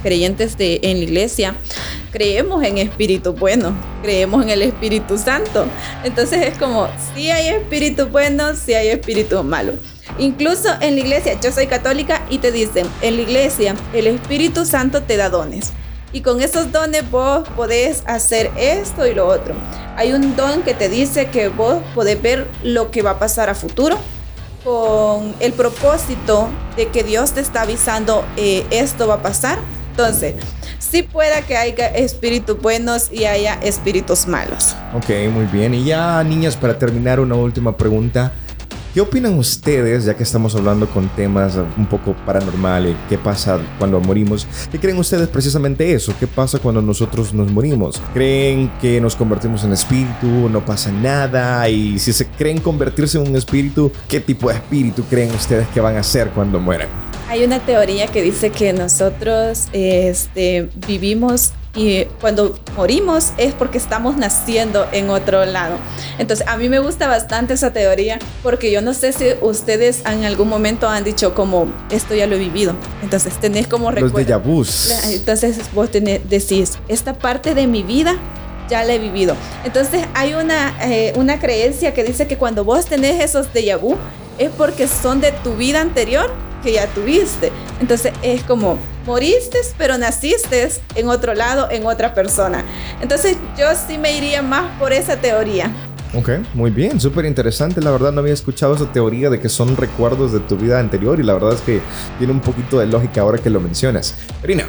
creyentes 0.02 0.58
de, 0.58 0.80
en 0.82 0.98
la 0.98 1.04
iglesia 1.04 1.56
creemos 2.12 2.64
en 2.64 2.80
espíritu 2.80 3.34
bueno, 3.34 3.76
creemos 4.02 4.42
en 4.42 4.50
el 4.50 4.64
Espíritu 4.64 5.20
Santo. 5.20 5.68
Entonces 6.04 6.48
es 6.48 6.58
como, 6.58 6.88
si 7.14 7.30
hay 7.30 7.50
espíritu 7.50 8.08
bueno, 8.08 8.56
si 8.56 8.74
hay 8.74 8.88
espíritu 8.88 9.44
malo. 9.44 9.74
Incluso 10.18 10.70
en 10.82 10.96
la 10.96 11.02
iglesia, 11.02 11.40
yo 11.40 11.52
soy 11.52 11.68
católica 11.68 12.26
y 12.32 12.40
te 12.40 12.52
dicen, 12.52 12.88
en 13.04 13.18
la 13.18 13.22
iglesia 13.22 13.76
el 13.94 14.08
Espíritu 14.08 14.66
Santo 14.66 15.04
te 15.04 15.18
da 15.18 15.30
dones. 15.30 15.72
Y 16.12 16.22
con 16.22 16.42
esos 16.42 16.72
dones 16.72 17.08
vos 17.12 17.48
podés 17.50 18.02
hacer 18.08 18.50
esto 18.58 19.06
y 19.06 19.14
lo 19.14 19.28
otro. 19.28 19.54
Hay 19.98 20.14
un 20.14 20.36
don 20.36 20.64
que 20.64 20.74
te 20.74 20.90
dice 20.90 21.28
que 21.28 21.50
vos 21.50 21.84
podés 21.94 22.20
ver 22.20 22.48
lo 22.64 22.90
que 22.90 23.04
va 23.04 23.12
a 23.12 23.20
pasar 23.20 23.52
a 23.52 23.54
futuro 23.54 24.00
con 24.64 25.34
el 25.40 25.54
propósito 25.54 26.50
de 26.76 26.88
que 26.88 27.04
Dios 27.04 27.32
te 27.34 27.42
está 27.42 27.62
avisando 27.62 28.26
eh, 28.38 28.66
esto 28.72 29.08
va 29.08 29.16
a 29.16 29.22
pasar. 29.22 29.60
Entonces, 29.92 30.36
sí 30.80 31.04
pueda 31.04 31.42
que 31.42 31.58
haya 31.58 31.88
espíritus 31.88 32.62
buenos 32.62 33.12
y 33.12 33.26
haya 33.26 33.56
espíritus 33.56 34.28
malos. 34.28 34.76
Ok, 34.94 35.10
muy 35.32 35.46
bien. 35.46 35.74
Y 35.74 35.84
ya, 35.84 36.24
niñas, 36.24 36.56
para 36.56 36.78
terminar, 36.78 37.20
una 37.20 37.36
última 37.36 37.76
pregunta. 37.76 38.32
¿Qué 39.00 39.04
opinan 39.04 39.38
ustedes, 39.38 40.04
ya 40.04 40.14
que 40.14 40.24
estamos 40.24 40.54
hablando 40.56 40.86
con 40.90 41.08
temas 41.16 41.56
un 41.78 41.86
poco 41.86 42.14
paranormales? 42.26 42.98
¿Qué 43.08 43.18
pasa 43.18 43.58
cuando 43.78 44.02
morimos? 44.02 44.46
¿Qué 44.70 44.78
creen 44.78 44.98
ustedes 44.98 45.30
precisamente 45.30 45.94
eso? 45.94 46.14
¿Qué 46.20 46.28
pasa 46.28 46.60
cuando 46.60 46.82
nosotros 46.82 47.34
nos 47.34 47.50
morimos? 47.50 48.02
¿Creen 48.14 48.70
que 48.82 49.00
nos 49.00 49.16
convertimos 49.16 49.64
en 49.64 49.72
espíritu? 49.72 50.28
¿No 50.50 50.66
pasa 50.66 50.92
nada? 50.92 51.70
Y 51.70 51.98
si 51.98 52.12
se 52.12 52.28
creen 52.28 52.60
convertirse 52.60 53.18
en 53.18 53.30
un 53.30 53.38
espíritu, 53.38 53.90
¿qué 54.10 54.20
tipo 54.20 54.50
de 54.50 54.56
espíritu 54.56 55.06
creen 55.10 55.34
ustedes 55.34 55.70
que 55.70 55.80
van 55.80 55.96
a 55.96 56.04
ser 56.04 56.32
cuando 56.32 56.60
mueran? 56.60 56.90
Hay 57.30 57.46
una 57.46 57.60
teoría 57.60 58.08
que 58.08 58.22
dice 58.22 58.50
que 58.50 58.74
nosotros 58.74 59.70
este, 59.72 60.68
vivimos 60.88 61.54
y 61.76 62.06
cuando 62.20 62.58
morimos 62.76 63.32
es 63.38 63.54
porque 63.54 63.78
estamos 63.78 64.18
naciendo 64.18 64.88
en 64.92 65.10
otro 65.10 65.46
lado. 65.46 65.78
Entonces, 66.18 66.48
a 66.48 66.58
mí 66.58 66.68
me 66.68 66.80
gusta 66.80 67.08
bastante 67.08 67.54
esa 67.54 67.72
teoría 67.72 68.20
porque 68.42 68.72
yo 68.72 68.82
no 68.82 68.94
sé 68.94 69.14
si 69.14 69.26
ustedes 69.42 70.02
en 70.06 70.26
algún 70.26 70.50
momento 70.50 70.90
han 70.90 71.04
dicho 71.04 71.36
como, 71.36 71.68
esto 71.92 72.16
ya 72.16 72.26
lo 72.28 72.36
he 72.36 72.40
vivido. 72.40 72.74
Entonces, 73.04 73.34
tenés 73.40 73.68
como 73.68 73.92
recuerdo. 73.92 74.06
Los 74.06 74.14
Entonces, 75.12 75.60
vos 75.74 75.92
tenés, 75.92 76.28
decís, 76.28 76.80
esta 76.88 77.14
parte 77.14 77.54
de 77.54 77.68
mi 77.68 77.84
vida 77.84 78.16
ya 78.68 78.84
la 78.84 78.94
he 78.94 79.00
vivido. 79.00 79.36
Entonces, 79.64 80.06
hay 80.16 80.34
una, 80.34 80.76
eh, 80.82 81.14
una 81.18 81.40
creencia 81.40 81.94
que 81.94 82.04
dice 82.04 82.28
que 82.28 82.38
cuando 82.38 82.64
vos 82.64 82.86
tenés 82.86 83.24
esos 83.24 83.54
déjà 83.54 83.80
vu 83.80 83.96
es 84.40 84.50
porque 84.52 84.88
son 84.88 85.22
de 85.22 85.32
tu 85.44 85.56
vida 85.56 85.82
anterior 85.82 86.32
que 86.64 86.74
ya 86.74 86.88
tuviste. 86.88 87.52
Entonces 87.80 88.14
es 88.22 88.44
como, 88.44 88.78
moriste, 89.10 89.58
pero 89.76 89.98
naciste 89.98 90.70
en 90.94 91.10
otro 91.10 91.34
lado, 91.34 91.68
en 91.72 91.84
otra 91.88 92.14
persona. 92.14 92.64
Entonces 93.02 93.38
yo 93.58 93.66
sí 93.88 93.98
me 93.98 94.16
iría 94.16 94.44
más 94.44 94.78
por 94.78 94.94
esa 94.94 95.18
teoría. 95.18 95.72
Ok, 96.14 96.30
muy 96.54 96.70
bien, 96.70 97.02
súper 97.02 97.26
interesante. 97.26 97.82
La 97.82 97.90
verdad 97.90 98.12
no 98.12 98.22
había 98.22 98.34
escuchado 98.34 98.76
esa 98.76 98.92
teoría 98.92 99.32
de 99.32 99.40
que 99.40 99.50
son 99.50 99.76
recuerdos 99.76 100.32
de 100.32 100.40
tu 100.42 100.58
vida 100.58 100.80
anterior 100.80 101.20
y 101.20 101.24
la 101.24 101.34
verdad 101.34 101.54
es 101.54 101.62
que 101.62 101.82
tiene 102.20 102.34
un 102.34 102.40
poquito 102.40 102.78
de 102.80 102.86
lógica 102.86 103.22
ahora 103.22 103.40
que 103.40 103.50
lo 103.50 103.60
mencionas. 103.60 104.14
Karina. 104.42 104.66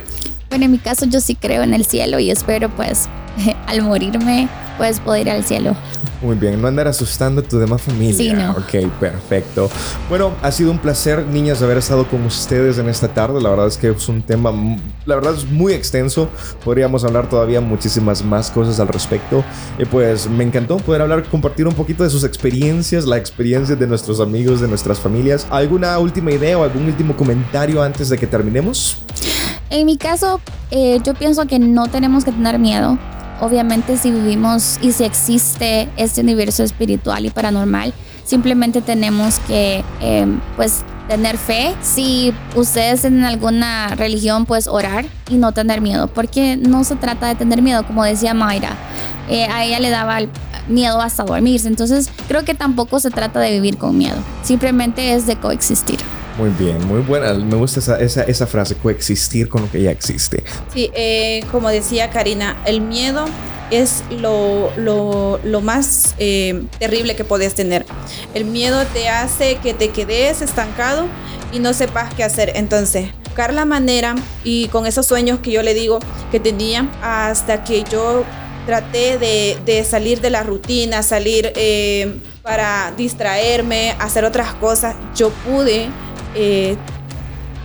Bueno, 0.49 0.65
en 0.65 0.71
mi 0.71 0.79
caso 0.79 1.05
yo 1.05 1.21
sí 1.21 1.35
creo 1.35 1.63
en 1.63 1.75
el 1.75 1.85
cielo 1.85 2.19
y 2.19 2.31
espero 2.31 2.71
pues 2.71 3.09
al 3.67 3.83
morirme 3.83 4.49
pues 4.79 5.01
poder 5.01 5.27
ir 5.27 5.31
al 5.31 5.45
cielo. 5.45 5.77
Muy 6.23 6.37
bien, 6.37 6.61
no 6.61 6.69
andar 6.69 6.87
asustando 6.87 7.41
a 7.41 7.45
tu 7.45 7.59
demás 7.59 7.81
familia. 7.81 8.15
Sí, 8.15 8.31
no. 8.31 8.51
Ok, 8.51 8.91
perfecto. 9.01 9.71
Bueno, 10.11 10.33
ha 10.43 10.53
sido 10.53 10.71
un 10.71 10.79
placer, 10.79 11.25
niñas, 11.27 11.63
haber 11.63 11.79
estado 11.79 12.07
con 12.07 12.23
ustedes 12.27 12.77
en 12.77 12.91
esta 12.91 13.09
tarde. 13.09 13.41
La 13.41 13.49
verdad 13.49 13.67
es 13.67 13.79
que 13.79 13.89
es 13.89 14.09
un 14.09 14.21
tema, 14.21 14.53
la 15.07 15.15
verdad 15.15 15.35
es 15.35 15.51
muy 15.51 15.73
extenso. 15.73 16.29
Podríamos 16.63 17.05
hablar 17.05 17.31
todavía 17.31 17.63
muchísimas 17.63 18.23
más 18.23 18.51
cosas 18.51 18.79
al 18.81 18.89
respecto. 18.89 19.43
Y 19.79 19.87
pues 19.87 20.29
me 20.29 20.45
encantó 20.45 20.77
poder 20.77 21.01
hablar, 21.01 21.25
compartir 21.25 21.67
un 21.67 21.75
poquito 21.75 22.05
de 22.05 22.11
sus 22.11 22.23
experiencias, 22.23 23.07
la 23.07 23.17
experiencia 23.17 23.75
de 23.75 23.87
nuestros 23.87 24.21
amigos, 24.21 24.61
de 24.61 24.69
nuestras 24.69 25.01
familias. 25.01 25.47
¿Alguna 25.49 25.99
última 25.99 26.33
idea 26.33 26.59
o 26.59 26.65
algún 26.65 26.85
último 26.85 27.17
comentario 27.17 27.83
antes 27.83 28.11
de 28.11 28.19
que 28.19 28.27
terminemos? 28.27 28.99
En 29.71 29.87
mi 29.87 29.97
caso, 29.97 30.39
eh, 30.71 31.01
yo 31.03 31.15
pienso 31.15 31.47
que 31.47 31.59
no 31.59 31.87
tenemos 31.87 32.25
que 32.25 32.33
tener 32.33 32.59
miedo 32.59 32.99
obviamente 33.41 33.97
si 33.97 34.11
vivimos 34.11 34.79
y 34.81 34.93
si 34.93 35.05
existe 35.05 35.89
este 35.97 36.21
universo 36.21 36.63
espiritual 36.63 37.27
y 37.27 37.31
paranormal, 37.31 37.93
simplemente 38.25 38.81
tenemos 38.83 39.39
que 39.41 39.85
em, 40.01 40.41
pues 40.57 40.85
tener 41.09 41.37
fe. 41.39 41.75
Si 41.83 42.33
ustedes 42.55 43.05
en 43.05 43.25
alguna 43.25 43.97
religión, 43.97 44.47
pues 44.47 44.69
orar 44.69 45.07
y 45.29 45.35
no 45.35 45.53
tener 45.53 45.81
miedo, 45.81 46.07
porque 46.07 46.57
no 46.57 46.85
se 46.85 46.95
trata 46.95 47.27
de 47.27 47.35
tener 47.35 47.63
miedo, 47.63 47.85
como 47.85 48.05
decía 48.05 48.33
Mayra. 48.33 48.77
Eh, 49.29 49.47
a 49.47 49.65
ella 49.65 49.81
le 49.81 49.91
daba 49.91 50.19
miedo 50.69 51.01
hasta 51.01 51.25
dormirse, 51.25 51.69
entonces 51.69 52.11
creo 52.29 52.45
que 52.45 52.55
tampoco 52.55 53.01
se 53.01 53.11
trata 53.11 53.41
de 53.41 53.53
vivir 53.53 53.77
con 53.77 53.97
miedo, 53.97 54.17
simplemente 54.43 55.15
es 55.15 55.27
de 55.27 55.37
coexistir. 55.37 55.99
Muy 56.41 56.49
bien, 56.59 56.83
muy 56.87 57.03
buena. 57.03 57.35
Me 57.35 57.57
gusta 57.57 57.81
esa, 57.81 58.01
esa, 58.01 58.23
esa 58.23 58.47
frase, 58.47 58.75
coexistir 58.75 59.51
con 59.51 59.61
lo 59.61 59.71
que 59.71 59.83
ya 59.83 59.91
existe. 59.91 60.43
Sí, 60.73 60.91
eh, 60.95 61.45
como 61.53 61.69
decía 61.69 62.09
Karina, 62.09 62.57
el 62.65 62.81
miedo 62.81 63.27
es 63.71 64.03
lo, 64.11 64.73
lo, 64.79 65.39
lo 65.45 65.61
más 65.61 66.15
eh, 66.19 66.63
terrible 66.79 67.15
que 67.15 67.25
puedes 67.25 67.55
tener. 67.55 67.85
El 68.33 68.47
miedo 68.47 68.87
te 68.95 69.11
hace 69.11 69.57
que 69.57 69.75
te 69.75 69.91
quedes 69.91 70.41
estancado 70.41 71.09
y 71.53 71.59
no 71.59 71.75
sepas 71.75 72.15
qué 72.15 72.25
hacer. 72.25 72.53
Entonces, 72.55 73.11
buscar 73.27 73.53
la 73.53 73.67
manera 73.67 74.15
y 74.43 74.69
con 74.69 74.87
esos 74.87 75.05
sueños 75.05 75.41
que 75.41 75.51
yo 75.51 75.63
le 75.63 75.75
digo 75.75 75.99
que 76.31 76.41
tenía 76.41 76.89
hasta 77.03 77.65
que 77.65 77.85
yo 77.85 78.25
traté 78.65 79.19
de, 79.19 79.59
de 79.67 79.85
salir 79.85 80.23
de 80.23 80.31
la 80.31 80.43
rutina, 80.43 81.03
salir 81.03 81.53
eh, 81.55 82.15
para 82.43 82.93
distraerme, 82.97 83.95
hacer 83.99 84.25
otras 84.25 84.55
cosas, 84.55 84.97
yo 85.15 85.29
pude 85.47 85.91
eh, 86.35 86.77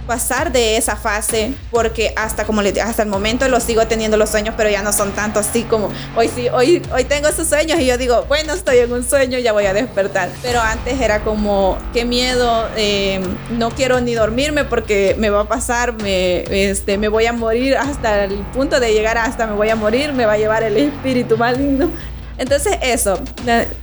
pasar 0.05 0.51
de 0.51 0.77
esa 0.77 0.95
fase 0.95 1.53
porque 1.71 2.13
hasta 2.15 2.45
como 2.45 2.61
le 2.61 2.79
hasta 2.81 3.03
el 3.03 3.09
momento 3.09 3.47
lo 3.47 3.59
sigo 3.59 3.87
teniendo 3.87 4.17
los 4.17 4.29
sueños 4.29 4.53
pero 4.55 4.69
ya 4.69 4.81
no 4.81 4.93
son 4.93 5.11
tanto 5.11 5.39
así 5.39 5.63
como 5.63 5.89
hoy 6.15 6.29
sí 6.33 6.47
hoy 6.49 6.81
hoy 6.93 7.03
tengo 7.05 7.27
esos 7.27 7.47
sueños 7.47 7.79
y 7.79 7.85
yo 7.85 7.97
digo 7.97 8.25
bueno 8.27 8.53
estoy 8.53 8.77
en 8.77 8.91
un 8.91 9.07
sueño 9.07 9.39
ya 9.39 9.51
voy 9.51 9.65
a 9.65 9.73
despertar. 9.73 10.29
Pero 10.41 10.61
antes 10.61 10.99
era 10.99 11.21
como 11.23 11.77
qué 11.93 12.05
miedo 12.05 12.67
eh, 12.77 13.19
no 13.51 13.71
quiero 13.71 13.99
ni 14.01 14.13
dormirme 14.13 14.63
porque 14.63 15.15
me 15.17 15.29
va 15.29 15.41
a 15.41 15.47
pasar 15.47 15.93
me 15.93 16.43
este 16.69 16.97
me 16.97 17.07
voy 17.07 17.25
a 17.25 17.33
morir 17.33 17.77
hasta 17.77 18.25
el 18.25 18.35
punto 18.53 18.79
de 18.79 18.93
llegar 18.93 19.17
hasta 19.17 19.47
me 19.47 19.53
voy 19.53 19.69
a 19.69 19.75
morir 19.75 20.13
me 20.13 20.25
va 20.25 20.33
a 20.33 20.37
llevar 20.37 20.63
el 20.63 20.77
espíritu 20.77 21.37
maligno 21.37 21.89
entonces 22.37 22.77
eso, 22.81 23.19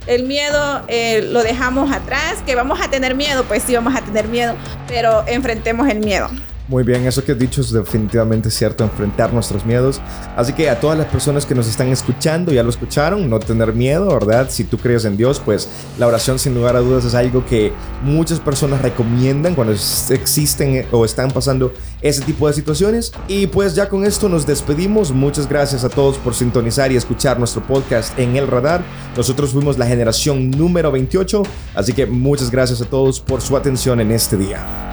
el 0.07 0.23
miedo 0.23 0.83
eh, 0.87 1.21
lo 1.21 1.43
dejamos 1.43 1.91
atrás, 1.91 2.37
que 2.45 2.55
vamos 2.55 2.79
a 2.81 2.89
tener 2.89 3.15
miedo, 3.15 3.43
pues 3.45 3.63
sí 3.63 3.73
vamos 3.73 3.95
a 3.95 4.01
tener 4.01 4.27
miedo, 4.27 4.55
pero 4.87 5.23
enfrentemos 5.27 5.87
el 5.89 5.99
miedo. 5.99 6.29
Muy 6.73 6.83
bien, 6.83 7.05
eso 7.05 7.23
que 7.23 7.33
has 7.33 7.37
dicho 7.37 7.61
es 7.61 7.71
definitivamente 7.71 8.49
cierto, 8.49 8.83
enfrentar 8.83 9.31
nuestros 9.31 9.63
miedos. 9.63 10.01
Así 10.35 10.53
que 10.53 10.71
a 10.71 10.79
todas 10.79 10.97
las 10.97 11.05
personas 11.05 11.45
que 11.45 11.53
nos 11.53 11.67
están 11.67 11.89
escuchando, 11.89 12.51
ya 12.51 12.63
lo 12.63 12.71
escucharon, 12.71 13.29
no 13.29 13.39
tener 13.39 13.73
miedo, 13.73 14.07
¿verdad? 14.07 14.47
Si 14.49 14.63
tú 14.63 14.79
crees 14.79 15.05
en 15.05 15.15
Dios, 15.15 15.39
pues 15.39 15.69
la 15.99 16.07
oración 16.07 16.39
sin 16.39 16.55
lugar 16.55 16.75
a 16.75 16.79
dudas 16.79 17.05
es 17.05 17.13
algo 17.13 17.45
que 17.45 17.71
muchas 18.01 18.39
personas 18.39 18.81
recomiendan 18.81 19.53
cuando 19.53 19.71
existen 19.71 20.87
o 20.91 21.05
están 21.05 21.29
pasando 21.29 21.71
ese 22.01 22.23
tipo 22.23 22.47
de 22.47 22.53
situaciones. 22.55 23.11
Y 23.27 23.45
pues 23.45 23.75
ya 23.75 23.87
con 23.87 24.03
esto 24.03 24.27
nos 24.27 24.47
despedimos. 24.47 25.11
Muchas 25.11 25.47
gracias 25.47 25.83
a 25.83 25.89
todos 25.89 26.17
por 26.17 26.33
sintonizar 26.33 26.91
y 26.91 26.95
escuchar 26.95 27.37
nuestro 27.37 27.61
podcast 27.61 28.17
en 28.17 28.35
el 28.35 28.47
radar. 28.47 28.83
Nosotros 29.15 29.51
fuimos 29.51 29.77
la 29.77 29.85
generación 29.85 30.49
número 30.49 30.91
28, 30.91 31.43
así 31.75 31.93
que 31.93 32.07
muchas 32.07 32.49
gracias 32.49 32.81
a 32.81 32.85
todos 32.85 33.19
por 33.19 33.41
su 33.41 33.55
atención 33.55 33.99
en 33.99 34.09
este 34.09 34.37
día. 34.37 34.92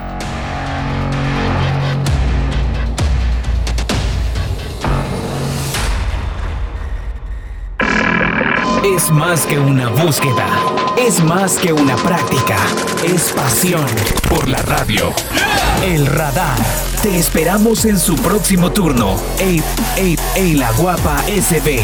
Es 8.94 9.10
más 9.10 9.46
que 9.46 9.58
una 9.58 9.88
búsqueda, 9.88 10.46
es 10.98 11.22
más 11.22 11.58
que 11.58 11.72
una 11.72 11.96
práctica, 11.96 12.56
es 13.04 13.32
pasión 13.32 13.86
por 14.28 14.48
la 14.48 14.58
radio. 14.62 15.12
El 15.82 16.06
radar. 16.06 16.58
Te 17.02 17.16
esperamos 17.16 17.84
en 17.84 17.98
su 17.98 18.16
próximo 18.16 18.72
turno. 18.72 19.16
Ey, 19.38 19.62
ey, 19.96 20.18
ey, 20.34 20.54
la 20.54 20.72
guapa 20.72 21.22
SB. 21.22 21.80